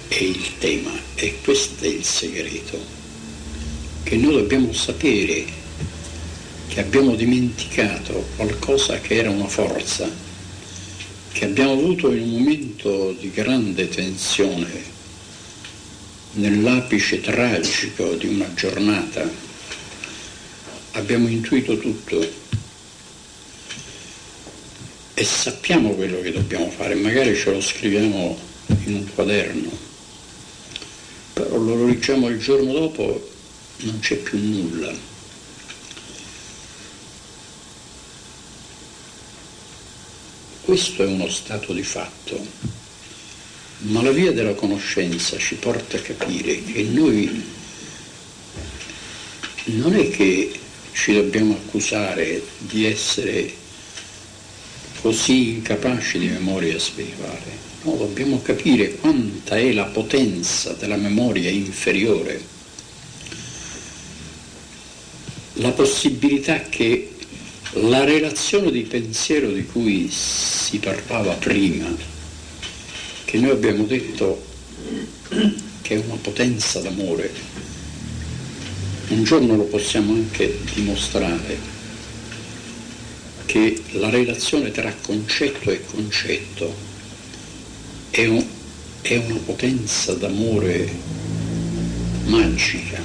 è 0.08 0.20
il 0.20 0.58
tema, 0.58 0.90
e 1.14 1.38
questo 1.44 1.84
è 1.84 1.88
il 1.88 2.04
segreto, 2.04 2.78
che 4.02 4.16
noi 4.16 4.34
dobbiamo 4.34 4.72
sapere 4.72 5.44
che 6.66 6.80
abbiamo 6.80 7.14
dimenticato 7.14 8.26
qualcosa 8.34 9.00
che 9.00 9.14
era 9.14 9.30
una 9.30 9.46
forza, 9.46 10.10
che 11.32 11.44
abbiamo 11.44 11.72
avuto 11.72 12.12
in 12.12 12.22
un 12.22 12.30
momento 12.30 13.12
di 13.18 13.30
grande 13.30 13.88
tensione, 13.88 14.82
nell'apice 16.32 17.20
tragico 17.20 18.14
di 18.14 18.26
una 18.26 18.52
giornata, 18.54 19.30
abbiamo 20.92 21.28
intuito 21.28 21.78
tutto 21.78 22.28
e 25.18 25.24
sappiamo 25.24 25.94
quello 25.94 26.20
che 26.20 26.30
dobbiamo 26.30 26.68
fare, 26.68 26.94
magari 26.94 27.34
ce 27.34 27.50
lo 27.50 27.58
scriviamo 27.58 28.38
in 28.84 28.96
un 28.96 29.14
quaderno, 29.14 29.70
però 31.32 31.56
lo 31.56 31.86
leggiamo 31.86 32.28
il 32.28 32.38
giorno 32.38 32.70
dopo, 32.70 33.26
non 33.78 33.98
c'è 34.00 34.16
più 34.16 34.38
nulla. 34.38 34.92
Questo 40.60 41.02
è 41.02 41.06
uno 41.06 41.30
stato 41.30 41.72
di 41.72 41.82
fatto, 41.82 42.38
ma 43.84 44.02
la 44.02 44.10
via 44.10 44.32
della 44.32 44.52
conoscenza 44.52 45.38
ci 45.38 45.54
porta 45.54 45.96
a 45.96 46.00
capire 46.00 46.62
che 46.62 46.82
noi 46.82 47.42
non 49.64 49.94
è 49.94 50.10
che 50.10 50.60
ci 50.92 51.14
dobbiamo 51.14 51.54
accusare 51.54 52.42
di 52.58 52.84
essere 52.84 53.64
così 55.06 55.50
incapaci 55.50 56.18
di 56.18 56.26
memoria 56.26 56.76
spirituale, 56.80 57.56
no, 57.82 57.94
dobbiamo 57.94 58.42
capire 58.42 58.96
quanta 58.96 59.56
è 59.56 59.70
la 59.70 59.84
potenza 59.84 60.72
della 60.72 60.96
memoria 60.96 61.48
inferiore, 61.48 62.42
la 65.52 65.70
possibilità 65.70 66.62
che 66.62 67.14
la 67.74 68.02
relazione 68.02 68.72
di 68.72 68.82
pensiero 68.82 69.52
di 69.52 69.64
cui 69.64 70.08
si 70.10 70.80
parlava 70.80 71.34
prima, 71.34 71.86
che 73.26 73.38
noi 73.38 73.50
abbiamo 73.50 73.84
detto 73.84 74.44
che 75.82 75.94
è 75.94 76.02
una 76.04 76.18
potenza 76.20 76.80
d'amore, 76.80 77.32
un 79.10 79.22
giorno 79.22 79.54
lo 79.54 79.66
possiamo 79.66 80.14
anche 80.14 80.58
dimostrare, 80.74 81.75
che 83.46 83.80
la 83.92 84.10
relazione 84.10 84.70
tra 84.72 84.92
concetto 85.00 85.70
e 85.70 85.84
concetto 85.86 86.74
è, 88.10 88.26
un, 88.26 88.44
è 89.00 89.16
una 89.16 89.38
potenza 89.44 90.12
d'amore 90.14 90.90
magica. 92.24 93.00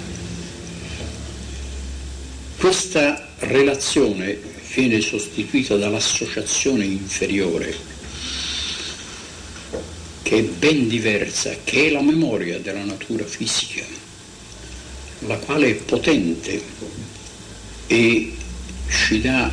Questa 2.58 3.30
relazione 3.40 4.40
viene 4.74 5.00
sostituita 5.00 5.78
dall'associazione 5.78 6.86
inferiore, 6.86 7.76
che 10.22 10.38
è 10.40 10.44
ben 10.44 10.88
diversa, 10.88 11.56
che 11.64 11.88
è 11.88 11.92
la 11.92 12.02
memoria 12.02 12.60
della 12.60 12.84
natura 12.84 13.26
fisica, 13.26 13.84
la 15.20 15.38
quale 15.38 15.70
è 15.70 15.76
potente 15.76 16.62
e 17.88 18.34
ci 18.88 19.22
dà 19.22 19.52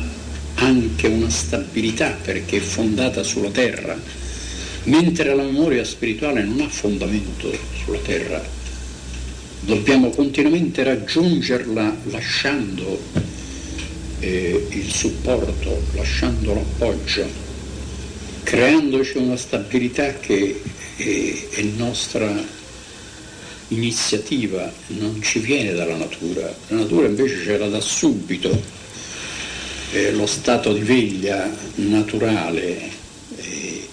anche 0.59 1.07
una 1.07 1.29
stabilità 1.29 2.17
perché 2.21 2.57
è 2.57 2.61
fondata 2.61 3.23
sulla 3.23 3.49
terra, 3.49 3.97
mentre 4.83 5.33
la 5.33 5.43
memoria 5.43 5.83
spirituale 5.83 6.43
non 6.43 6.61
ha 6.61 6.69
fondamento 6.69 7.51
sulla 7.83 7.99
terra. 7.99 8.43
Dobbiamo 9.61 10.09
continuamente 10.09 10.83
raggiungerla 10.83 11.97
lasciando 12.05 13.01
eh, 14.19 14.67
il 14.69 14.89
supporto, 14.91 15.83
lasciando 15.93 16.53
l'appoggio, 16.53 17.25
creandoci 18.43 19.17
una 19.17 19.37
stabilità 19.37 20.13
che 20.19 20.61
è, 20.95 21.33
è 21.51 21.61
nostra 21.77 22.57
iniziativa, 23.69 24.71
non 24.87 25.21
ci 25.21 25.39
viene 25.39 25.73
dalla 25.73 25.95
natura, 25.95 26.53
la 26.67 26.77
natura 26.77 27.07
invece 27.07 27.43
ce 27.43 27.57
la 27.57 27.67
dà 27.67 27.79
subito, 27.79 28.78
eh, 29.91 30.11
lo 30.11 30.25
stato 30.25 30.73
di 30.73 30.81
veglia 30.81 31.49
naturale 31.75 32.89
eh, 33.37 33.87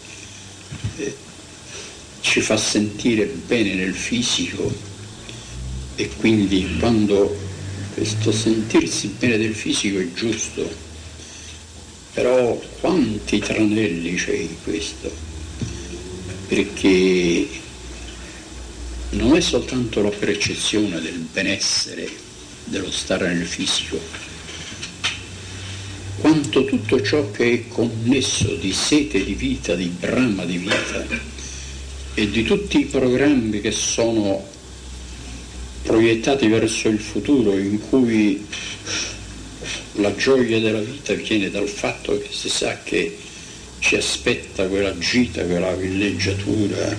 ci 2.20 2.40
fa 2.40 2.56
sentire 2.56 3.24
bene 3.26 3.74
nel 3.74 3.94
fisico 3.94 4.70
e 5.94 6.10
quindi 6.18 6.76
quando 6.78 7.34
questo 7.94 8.30
sentirsi 8.30 9.14
bene 9.18 9.38
del 9.38 9.54
fisico 9.54 9.98
è 9.98 10.12
giusto, 10.12 10.70
però 12.12 12.60
quanti 12.80 13.38
tranelli 13.38 14.14
c'è 14.16 14.34
in 14.34 14.62
questo? 14.62 15.10
Perché 16.46 17.48
non 19.10 19.34
è 19.34 19.40
soltanto 19.40 20.02
la 20.02 20.10
percezione 20.10 21.00
del 21.00 21.26
benessere, 21.32 22.06
dello 22.64 22.90
stare 22.90 23.32
nel 23.32 23.46
fisico, 23.46 23.98
quanto 26.20 26.64
tutto 26.64 27.02
ciò 27.02 27.30
che 27.30 27.52
è 27.52 27.68
connesso 27.68 28.54
di 28.54 28.72
sete 28.72 29.22
di 29.24 29.34
vita, 29.34 29.74
di 29.74 29.86
brama 29.86 30.44
di 30.44 30.58
vita 30.58 31.06
e 32.14 32.30
di 32.30 32.42
tutti 32.42 32.80
i 32.80 32.84
programmi 32.86 33.60
che 33.60 33.70
sono 33.70 34.44
proiettati 35.82 36.48
verso 36.48 36.88
il 36.88 36.98
futuro 36.98 37.56
in 37.56 37.78
cui 37.88 38.44
la 39.94 40.14
gioia 40.14 40.58
della 40.60 40.80
vita 40.80 41.14
viene 41.14 41.50
dal 41.50 41.68
fatto 41.68 42.18
che 42.18 42.28
si 42.30 42.48
sa 42.48 42.80
che 42.82 43.16
ci 43.78 43.96
aspetta 43.96 44.66
quella 44.66 44.96
gita, 44.98 45.44
quella 45.44 45.74
villeggiatura, 45.74 46.96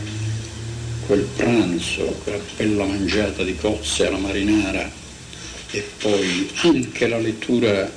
quel 1.05 1.27
pranzo, 1.35 2.03
quella 2.23 2.39
bella 2.55 2.85
mangiata 2.85 3.43
di 3.43 3.55
cozze 3.55 4.07
alla 4.07 4.17
marinara 4.17 4.89
e 5.71 5.83
poi 5.99 6.49
anche 6.61 7.07
la 7.07 7.17
lettura 7.17 7.91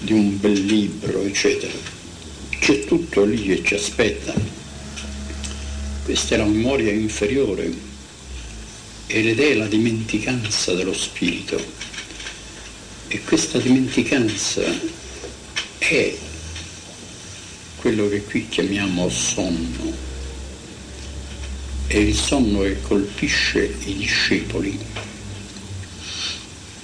di 0.00 0.12
un 0.12 0.40
bel 0.40 0.64
libro, 0.64 1.22
eccetera. 1.22 1.72
C'è 2.58 2.84
tutto 2.84 3.24
lì 3.24 3.42
che 3.42 3.62
ci 3.64 3.74
aspetta. 3.74 4.34
Questa 6.04 6.34
è 6.34 6.38
la 6.38 6.44
memoria 6.44 6.92
inferiore, 6.92 7.72
ed 9.06 9.38
è 9.38 9.54
la 9.54 9.66
dimenticanza 9.66 10.72
dello 10.74 10.94
spirito. 10.94 11.62
E 13.08 13.22
questa 13.22 13.58
dimenticanza 13.58 14.62
è 15.78 16.16
quello 17.76 18.08
che 18.08 18.22
qui 18.22 18.48
chiamiamo 18.48 19.08
sonno. 19.08 20.08
È 21.86 21.96
il 21.96 22.14
sonno 22.14 22.60
che 22.60 22.80
colpisce 22.82 23.74
i 23.84 23.96
discepoli 23.96 24.78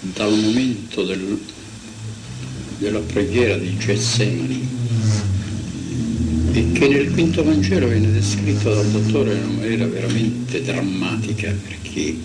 dal 0.01 0.37
momento 0.37 1.05
del, 1.05 1.41
della 2.79 3.01
preghiera 3.01 3.57
di 3.57 3.77
Getsemani 3.77 4.69
e 6.53 6.73
che 6.73 6.89
nel 6.89 7.11
quinto 7.13 7.43
Vangelo 7.43 7.89
viene 7.89 8.13
descritto 8.13 8.75
dal 8.75 8.87
dottore 8.87 9.35
in 9.35 9.43
una 9.43 9.61
maniera 9.61 9.87
veramente 9.87 10.63
drammatica 10.63 11.55
perché 11.67 12.17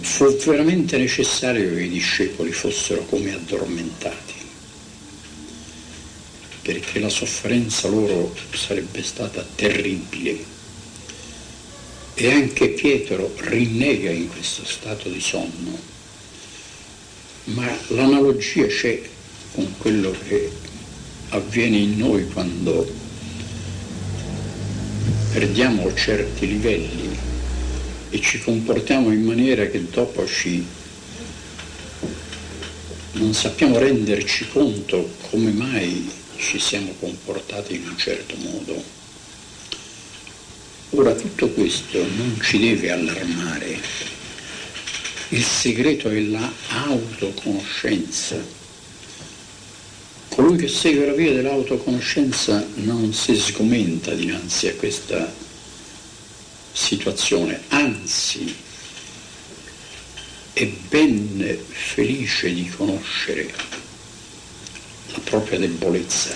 fu 0.00 0.36
veramente 0.46 0.96
necessario 0.96 1.74
che 1.74 1.82
i 1.82 1.88
discepoli 1.88 2.52
fossero 2.52 3.04
come 3.06 3.34
addormentati 3.34 4.34
perché 6.66 6.98
la 6.98 7.08
sofferenza 7.08 7.86
loro 7.86 8.34
sarebbe 8.50 9.00
stata 9.00 9.46
terribile. 9.54 10.36
E 12.14 12.32
anche 12.32 12.70
Pietro 12.70 13.32
rinnega 13.36 14.10
in 14.10 14.28
questo 14.28 14.64
stato 14.64 15.08
di 15.08 15.20
sonno 15.20 15.95
ma 17.46 17.66
l'analogia 17.88 18.66
c'è 18.66 19.00
con 19.52 19.72
quello 19.78 20.14
che 20.26 20.50
avviene 21.30 21.76
in 21.76 21.98
noi 21.98 22.26
quando 22.28 22.88
perdiamo 25.32 25.92
certi 25.94 26.46
livelli 26.46 27.16
e 28.10 28.20
ci 28.20 28.38
comportiamo 28.40 29.12
in 29.12 29.24
maniera 29.24 29.66
che 29.66 29.84
dopo 29.90 30.26
ci 30.26 30.64
non 33.12 33.32
sappiamo 33.32 33.78
renderci 33.78 34.46
conto 34.48 35.10
come 35.30 35.50
mai 35.50 36.10
ci 36.36 36.58
siamo 36.58 36.94
comportati 36.98 37.74
in 37.74 37.88
un 37.88 37.96
certo 37.96 38.36
modo. 38.36 38.82
Ora 40.90 41.14
tutto 41.14 41.48
questo 41.48 41.98
non 41.98 42.38
ci 42.42 42.58
deve 42.58 42.90
allarmare. 42.90 44.15
Il 45.30 45.42
segreto 45.42 46.08
è 46.08 46.20
la 46.20 46.52
autoconoscenza 46.68 48.56
Colui 50.36 50.58
che 50.58 50.68
segue 50.68 51.06
la 51.06 51.14
via 51.14 51.32
dell'autoconoscenza 51.32 52.62
non 52.74 53.14
si 53.14 53.34
sgomenta 53.36 54.12
dinanzi 54.12 54.68
a 54.68 54.74
questa 54.74 55.32
situazione, 56.72 57.62
anzi 57.68 58.54
è 60.52 60.66
ben 60.66 61.58
felice 61.66 62.52
di 62.52 62.68
conoscere 62.68 63.50
la 65.12 65.20
propria 65.24 65.58
debolezza. 65.58 66.34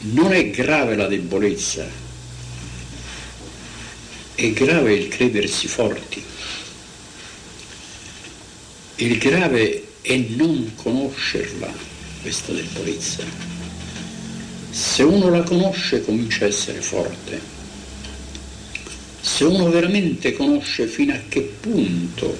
Non 0.00 0.32
è 0.32 0.50
grave 0.50 0.96
la 0.96 1.06
debolezza, 1.06 1.86
è 4.34 4.50
grave 4.50 4.92
il 4.92 5.06
credersi 5.06 5.68
forti. 5.68 6.33
Il 8.96 9.18
grave 9.18 9.86
e 10.02 10.26
non 10.36 10.70
conoscerla, 10.76 11.68
questa 12.22 12.52
debolezza. 12.52 13.24
Se 14.70 15.02
uno 15.02 15.30
la 15.30 15.42
conosce 15.42 16.04
comincia 16.04 16.44
a 16.44 16.48
essere 16.48 16.80
forte. 16.80 17.40
Se 19.20 19.42
uno 19.42 19.68
veramente 19.68 20.32
conosce 20.32 20.86
fino 20.86 21.12
a 21.12 21.18
che 21.28 21.40
punto 21.40 22.36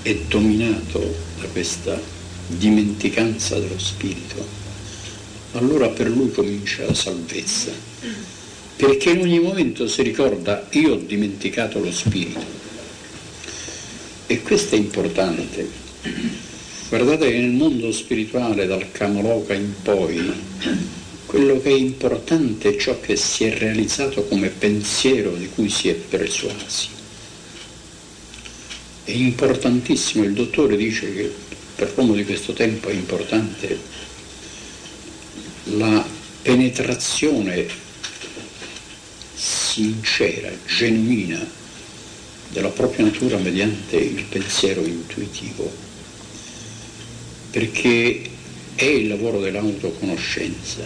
è 0.00 0.14
dominato 0.28 1.14
da 1.38 1.46
questa 1.48 2.00
dimenticanza 2.46 3.58
dello 3.58 3.78
spirito, 3.78 4.46
allora 5.52 5.88
per 5.88 6.08
lui 6.08 6.30
comincia 6.30 6.86
la 6.86 6.94
salvezza. 6.94 7.70
Perché 8.76 9.10
in 9.10 9.20
ogni 9.20 9.40
momento 9.40 9.86
si 9.86 10.00
ricorda 10.00 10.66
io 10.70 10.94
ho 10.94 10.96
dimenticato 10.96 11.80
lo 11.80 11.92
spirito. 11.92 12.59
E 14.30 14.42
questo 14.42 14.76
è 14.76 14.78
importante 14.78 15.68
Guardate 16.88 17.32
che 17.32 17.38
nel 17.38 17.50
mondo 17.50 17.90
spirituale, 17.90 18.66
dal 18.66 18.92
Kamaloka 18.92 19.54
in 19.54 19.74
poi, 19.82 20.32
quello 21.26 21.60
che 21.60 21.70
è 21.70 21.74
importante 21.74 22.68
è 22.68 22.76
ciò 22.76 23.00
che 23.00 23.16
si 23.16 23.42
è 23.44 23.58
realizzato 23.58 24.22
come 24.24 24.48
pensiero 24.48 25.32
di 25.34 25.48
cui 25.48 25.68
si 25.68 25.88
è 25.88 25.94
persuasi. 25.94 26.88
È 29.02 29.10
importantissimo, 29.10 30.22
il 30.22 30.32
dottore 30.32 30.76
dice 30.76 31.12
che 31.12 31.32
per 31.74 31.92
l'uomo 31.96 32.14
di 32.14 32.24
questo 32.24 32.52
tempo 32.52 32.88
è 32.88 32.92
importante 32.92 33.78
la 35.64 36.06
penetrazione 36.42 37.66
sincera, 39.34 40.50
genuina 40.66 41.58
della 42.52 42.68
propria 42.68 43.04
natura 43.04 43.36
mediante 43.38 43.96
il 43.96 44.24
pensiero 44.24 44.80
intuitivo 44.84 45.88
perché 47.50 48.22
è 48.76 48.84
il 48.84 49.08
lavoro 49.08 49.40
dell'autoconoscenza, 49.40 50.82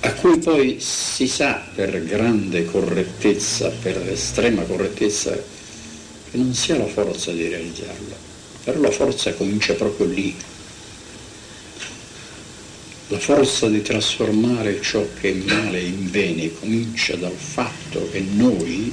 a 0.00 0.12
cui 0.12 0.38
poi 0.38 0.76
si 0.78 1.26
sa 1.26 1.66
per 1.74 2.04
grande 2.04 2.64
correttezza, 2.66 3.70
per 3.70 3.96
estrema 4.08 4.62
correttezza, 4.62 5.32
che 5.32 6.36
non 6.36 6.54
si 6.54 6.72
ha 6.72 6.76
la 6.76 6.86
forza 6.86 7.32
di 7.32 7.48
realizzarlo, 7.48 8.14
però 8.62 8.80
la 8.80 8.90
forza 8.90 9.32
comincia 9.32 9.72
proprio 9.74 10.06
lì. 10.06 10.36
La 13.08 13.18
forza 13.18 13.68
di 13.68 13.82
trasformare 13.82 14.80
ciò 14.82 15.06
che 15.20 15.30
è 15.30 15.34
male 15.34 15.80
in 15.80 16.10
bene 16.10 16.52
comincia 16.58 17.14
dal 17.16 17.36
fatto 17.36 18.08
che 18.10 18.20
noi, 18.20 18.92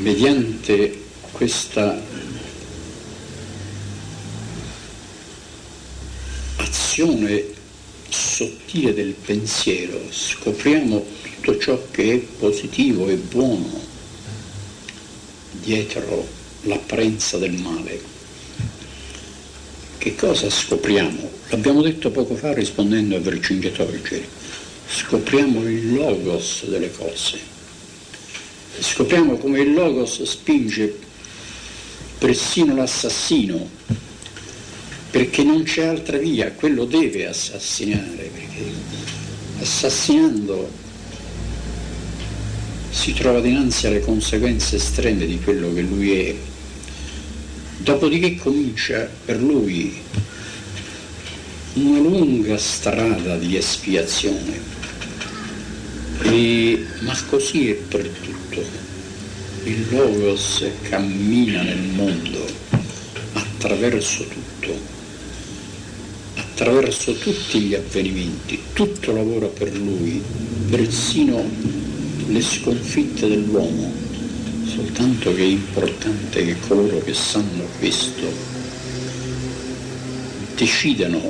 mediante 0.00 1.04
questa 1.32 2.00
azione 6.56 7.44
sottile 8.08 8.94
del 8.94 9.12
pensiero 9.12 10.00
scopriamo 10.10 11.04
tutto 11.46 11.58
ciò 11.58 11.86
che 11.90 12.14
è 12.14 12.18
positivo 12.18 13.08
e 13.08 13.16
buono 13.16 13.80
dietro 15.62 16.26
l'apparenza 16.62 17.38
del 17.38 17.52
male. 17.52 18.00
Che 19.98 20.14
cosa 20.14 20.48
scopriamo? 20.48 21.30
L'abbiamo 21.48 21.82
detto 21.82 22.10
poco 22.10 22.36
fa 22.36 22.52
rispondendo 22.52 23.16
a 23.16 23.20
Vercingetorgeri. 23.20 24.26
Scopriamo 24.88 25.62
il 25.62 25.94
logos 25.94 26.64
delle 26.66 26.90
cose. 26.92 27.55
Scopriamo 28.78 29.36
come 29.38 29.60
il 29.60 29.72
logos 29.72 30.22
spinge 30.22 30.98
persino 32.18 32.74
l'assassino 32.74 33.68
perché 35.10 35.42
non 35.44 35.62
c'è 35.62 35.86
altra 35.86 36.18
via, 36.18 36.52
quello 36.52 36.84
deve 36.84 37.26
assassinare, 37.26 38.30
perché 38.34 38.70
assassinando 39.60 40.70
si 42.90 43.14
trova 43.14 43.40
dinanzi 43.40 43.86
alle 43.86 44.00
conseguenze 44.00 44.76
estreme 44.76 45.24
di 45.24 45.40
quello 45.40 45.72
che 45.72 45.80
lui 45.80 46.20
è. 46.20 46.34
Dopodiché 47.78 48.36
comincia 48.36 49.08
per 49.24 49.40
lui 49.40 49.96
una 51.74 51.98
lunga 51.98 52.58
strada 52.58 53.36
di 53.36 53.56
espiazione, 53.56 54.60
e, 56.22 56.86
ma 57.00 57.18
così 57.28 57.70
è 57.70 57.74
per 57.74 58.06
tutto. 58.08 58.45
Il 59.66 59.84
Logos 59.90 60.64
cammina 60.82 61.60
nel 61.60 61.88
mondo 61.96 62.46
attraverso 63.32 64.24
tutto, 64.28 64.78
attraverso 66.36 67.14
tutti 67.14 67.58
gli 67.62 67.74
avvenimenti, 67.74 68.60
tutto 68.72 69.10
lavora 69.10 69.48
per 69.48 69.74
lui, 69.76 70.22
persino 70.70 71.42
le 72.28 72.40
sconfitte 72.40 73.26
dell'uomo, 73.26 73.92
soltanto 74.66 75.34
che 75.34 75.42
è 75.42 75.46
importante 75.46 76.44
che 76.44 76.56
coloro 76.68 77.02
che 77.02 77.14
sanno 77.14 77.64
questo 77.80 78.32
decidano 80.54 81.28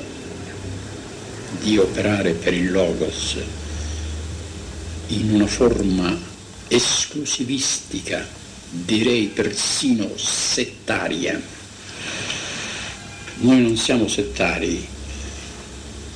di 1.62 1.78
operare 1.78 2.32
per 2.32 2.52
il 2.52 2.70
Logos 2.70 3.36
in 5.06 5.32
una 5.32 5.46
forma 5.46 6.25
esclusivistica, 6.68 8.26
direi 8.70 9.26
persino 9.26 10.16
settaria. 10.16 11.40
Noi 13.38 13.60
non 13.60 13.76
siamo 13.76 14.08
settari, 14.08 14.86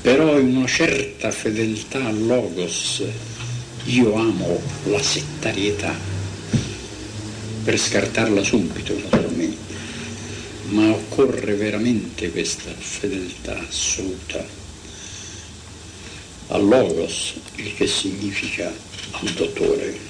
però 0.01 0.39
in 0.39 0.57
una 0.57 0.67
certa 0.67 1.31
fedeltà 1.31 2.05
al 2.05 2.27
Logos 2.27 3.03
io 3.85 4.15
amo 4.15 4.61
la 4.85 5.03
settarietà, 5.03 5.95
per 7.63 7.79
scartarla 7.79 8.43
subito 8.43 8.99
naturalmente, 8.99 9.75
ma 10.69 10.91
occorre 10.91 11.55
veramente 11.55 12.31
questa 12.31 12.73
fedeltà 12.77 13.59
assoluta 13.59 14.59
al 16.49 16.67
Logos, 16.67 17.35
il 17.57 17.75
che 17.75 17.87
significa 17.87 18.73
al 19.13 19.31
dottore. 19.31 20.10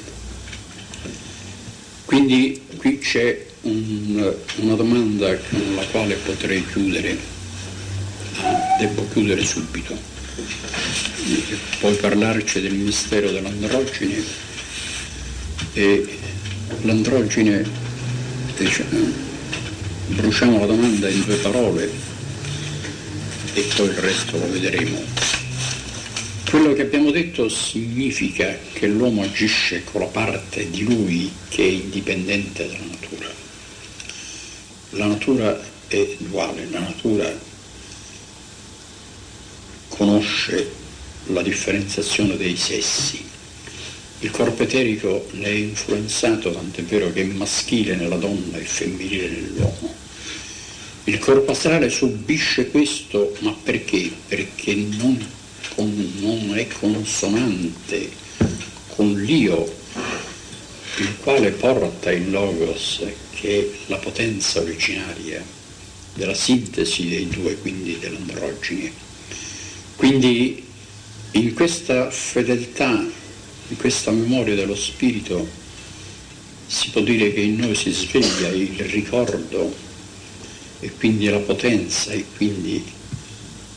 Quindi 2.11 2.61
qui 2.77 2.99
c'è 2.99 3.47
un, 3.61 4.35
una 4.57 4.75
domanda 4.75 5.33
con 5.49 5.77
la 5.77 5.85
quale 5.93 6.17
potrei 6.17 6.67
chiudere, 6.67 7.17
ah, 8.41 8.77
devo 8.81 9.07
chiudere 9.13 9.45
subito. 9.45 9.97
Poi 11.79 11.95
parlarci 11.95 12.63
del 12.63 12.75
mistero 12.75 13.31
dell'androgine 13.31 14.25
e 15.73 16.19
l'androgine 16.83 17.65
diciamo, 18.59 19.13
bruciamo 20.09 20.59
la 20.59 20.67
domanda 20.67 21.09
in 21.09 21.23
due 21.23 21.37
parole 21.37 21.89
e 23.55 23.69
poi 23.77 23.87
il 23.87 23.95
resto 23.95 24.37
lo 24.37 24.51
vedremo. 24.51 25.01
Quello 26.51 26.72
che 26.72 26.82
abbiamo 26.82 27.12
detto 27.12 27.48
significa 27.48 28.59
che 28.72 28.88
l'uomo 28.88 29.22
agisce 29.22 29.84
con 29.84 30.01
la 30.01 30.09
parte 30.09 30.68
di 30.68 30.82
lui 30.82 31.30
che 31.48 31.62
è 31.62 31.66
indipendente 31.66 32.66
dalla 32.66 32.86
natura. 32.90 33.30
La 34.90 35.07
natura 35.07 35.61
è 35.86 36.16
duale, 36.18 36.66
la 36.68 36.80
natura 36.80 37.32
conosce 39.86 40.72
la 41.26 41.42
differenziazione 41.42 42.36
dei 42.36 42.57
sessi. 42.57 43.24
Il 44.18 44.32
corpo 44.32 44.64
eterico 44.64 45.28
ne 45.34 45.44
è 45.44 45.51
influenzato, 45.51 46.51
tant'è 46.51 46.82
vero 46.82 47.12
che 47.12 47.20
è 47.22 47.26
maschile 47.26 47.94
nella 47.94 48.16
donna 48.16 48.59
e 48.59 48.64
femminile 48.64 49.28
nell'uomo. 49.28 49.94
Il 51.05 51.18
corpo 51.20 51.53
astrale 51.53 51.88
subisce 51.90 52.70
questo, 52.72 53.36
ma 53.38 53.53
perché? 53.62 54.11
Perché 54.26 54.74
non, 54.74 55.24
con, 55.75 56.13
non 56.21 56.57
è 56.57 56.67
consonante 56.67 58.11
con 58.89 59.13
l'io, 59.23 59.79
il 60.99 61.17
quale 61.23 61.51
porta 61.51 62.13
il 62.13 62.31
logos, 62.31 63.03
che 63.31 63.61
è 63.61 63.79
la 63.87 63.97
potenza 63.97 64.61
originaria 64.61 65.43
della 66.15 66.35
sintesi 66.35 67.09
dei 67.09 67.29
due, 67.29 67.57
quindi 67.57 67.99
dell'androgine. 67.99 68.93
Quindi 69.97 70.65
in 71.33 71.55
questa 71.55 72.11
fedeltà, 72.11 73.07
in 73.69 73.77
questa 73.77 74.11
memoria 74.11 74.55
dello 74.55 74.75
Spirito, 74.75 75.49
si 76.67 76.91
può 76.91 77.01
dire 77.01 77.33
che 77.33 77.41
in 77.41 77.57
noi 77.57 77.75
si 77.75 77.91
sveglia 77.91 78.49
il 78.49 78.79
ricordo 78.91 79.75
e 80.81 80.91
quindi 80.93 81.29
la 81.29 81.39
potenza 81.39 82.13
e 82.13 82.25
quindi 82.37 82.83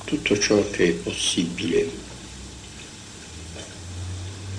tutto 0.05 0.37
ciò 0.37 0.69
che 0.69 0.89
è 0.89 0.91
possibile 0.91 1.89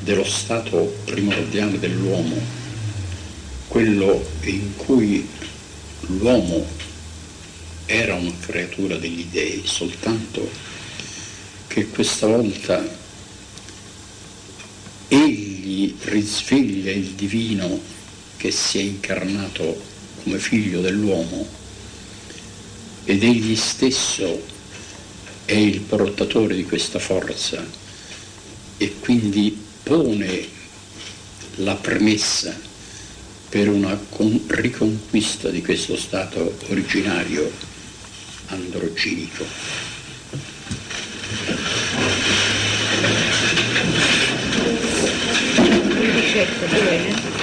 dello 0.01 0.25
stato 0.25 0.97
primordiale 1.05 1.79
dell'uomo, 1.79 2.37
quello 3.69 4.25
in 4.43 4.77
cui 4.77 5.27
l'uomo 6.01 6.67
era 7.87 8.15
una 8.15 8.33
creatura 8.41 8.97
degli 8.97 9.27
dei 9.31 9.63
soltanto 9.65 10.49
che 11.67 11.89
questa 11.89 12.27
volta 12.27 12.83
egli 15.09 15.95
risveglia 16.05 16.91
il 16.93 17.11
divino 17.11 17.81
che 18.37 18.51
si 18.51 18.79
è 18.79 18.83
incarnato 18.83 19.83
come 20.23 20.39
figlio 20.39 20.81
dell'uomo 20.81 21.47
ed 23.05 23.23
egli 23.23 23.57
stesso 23.57 24.53
è 25.45 25.55
il 25.55 25.81
portatore 25.81 26.55
di 26.55 26.65
questa 26.65 26.99
forza 26.99 27.65
e 28.77 28.95
quindi 29.01 29.57
pone 29.83 30.47
la 31.57 31.75
premessa 31.75 32.59
per 33.49 33.69
una 33.69 33.99
riconquista 34.49 35.49
di 35.49 35.63
questo 35.63 35.97
stato 35.97 36.59
originario 36.69 37.51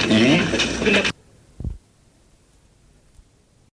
bene? 0.08 0.42
Eh? 0.84 1.20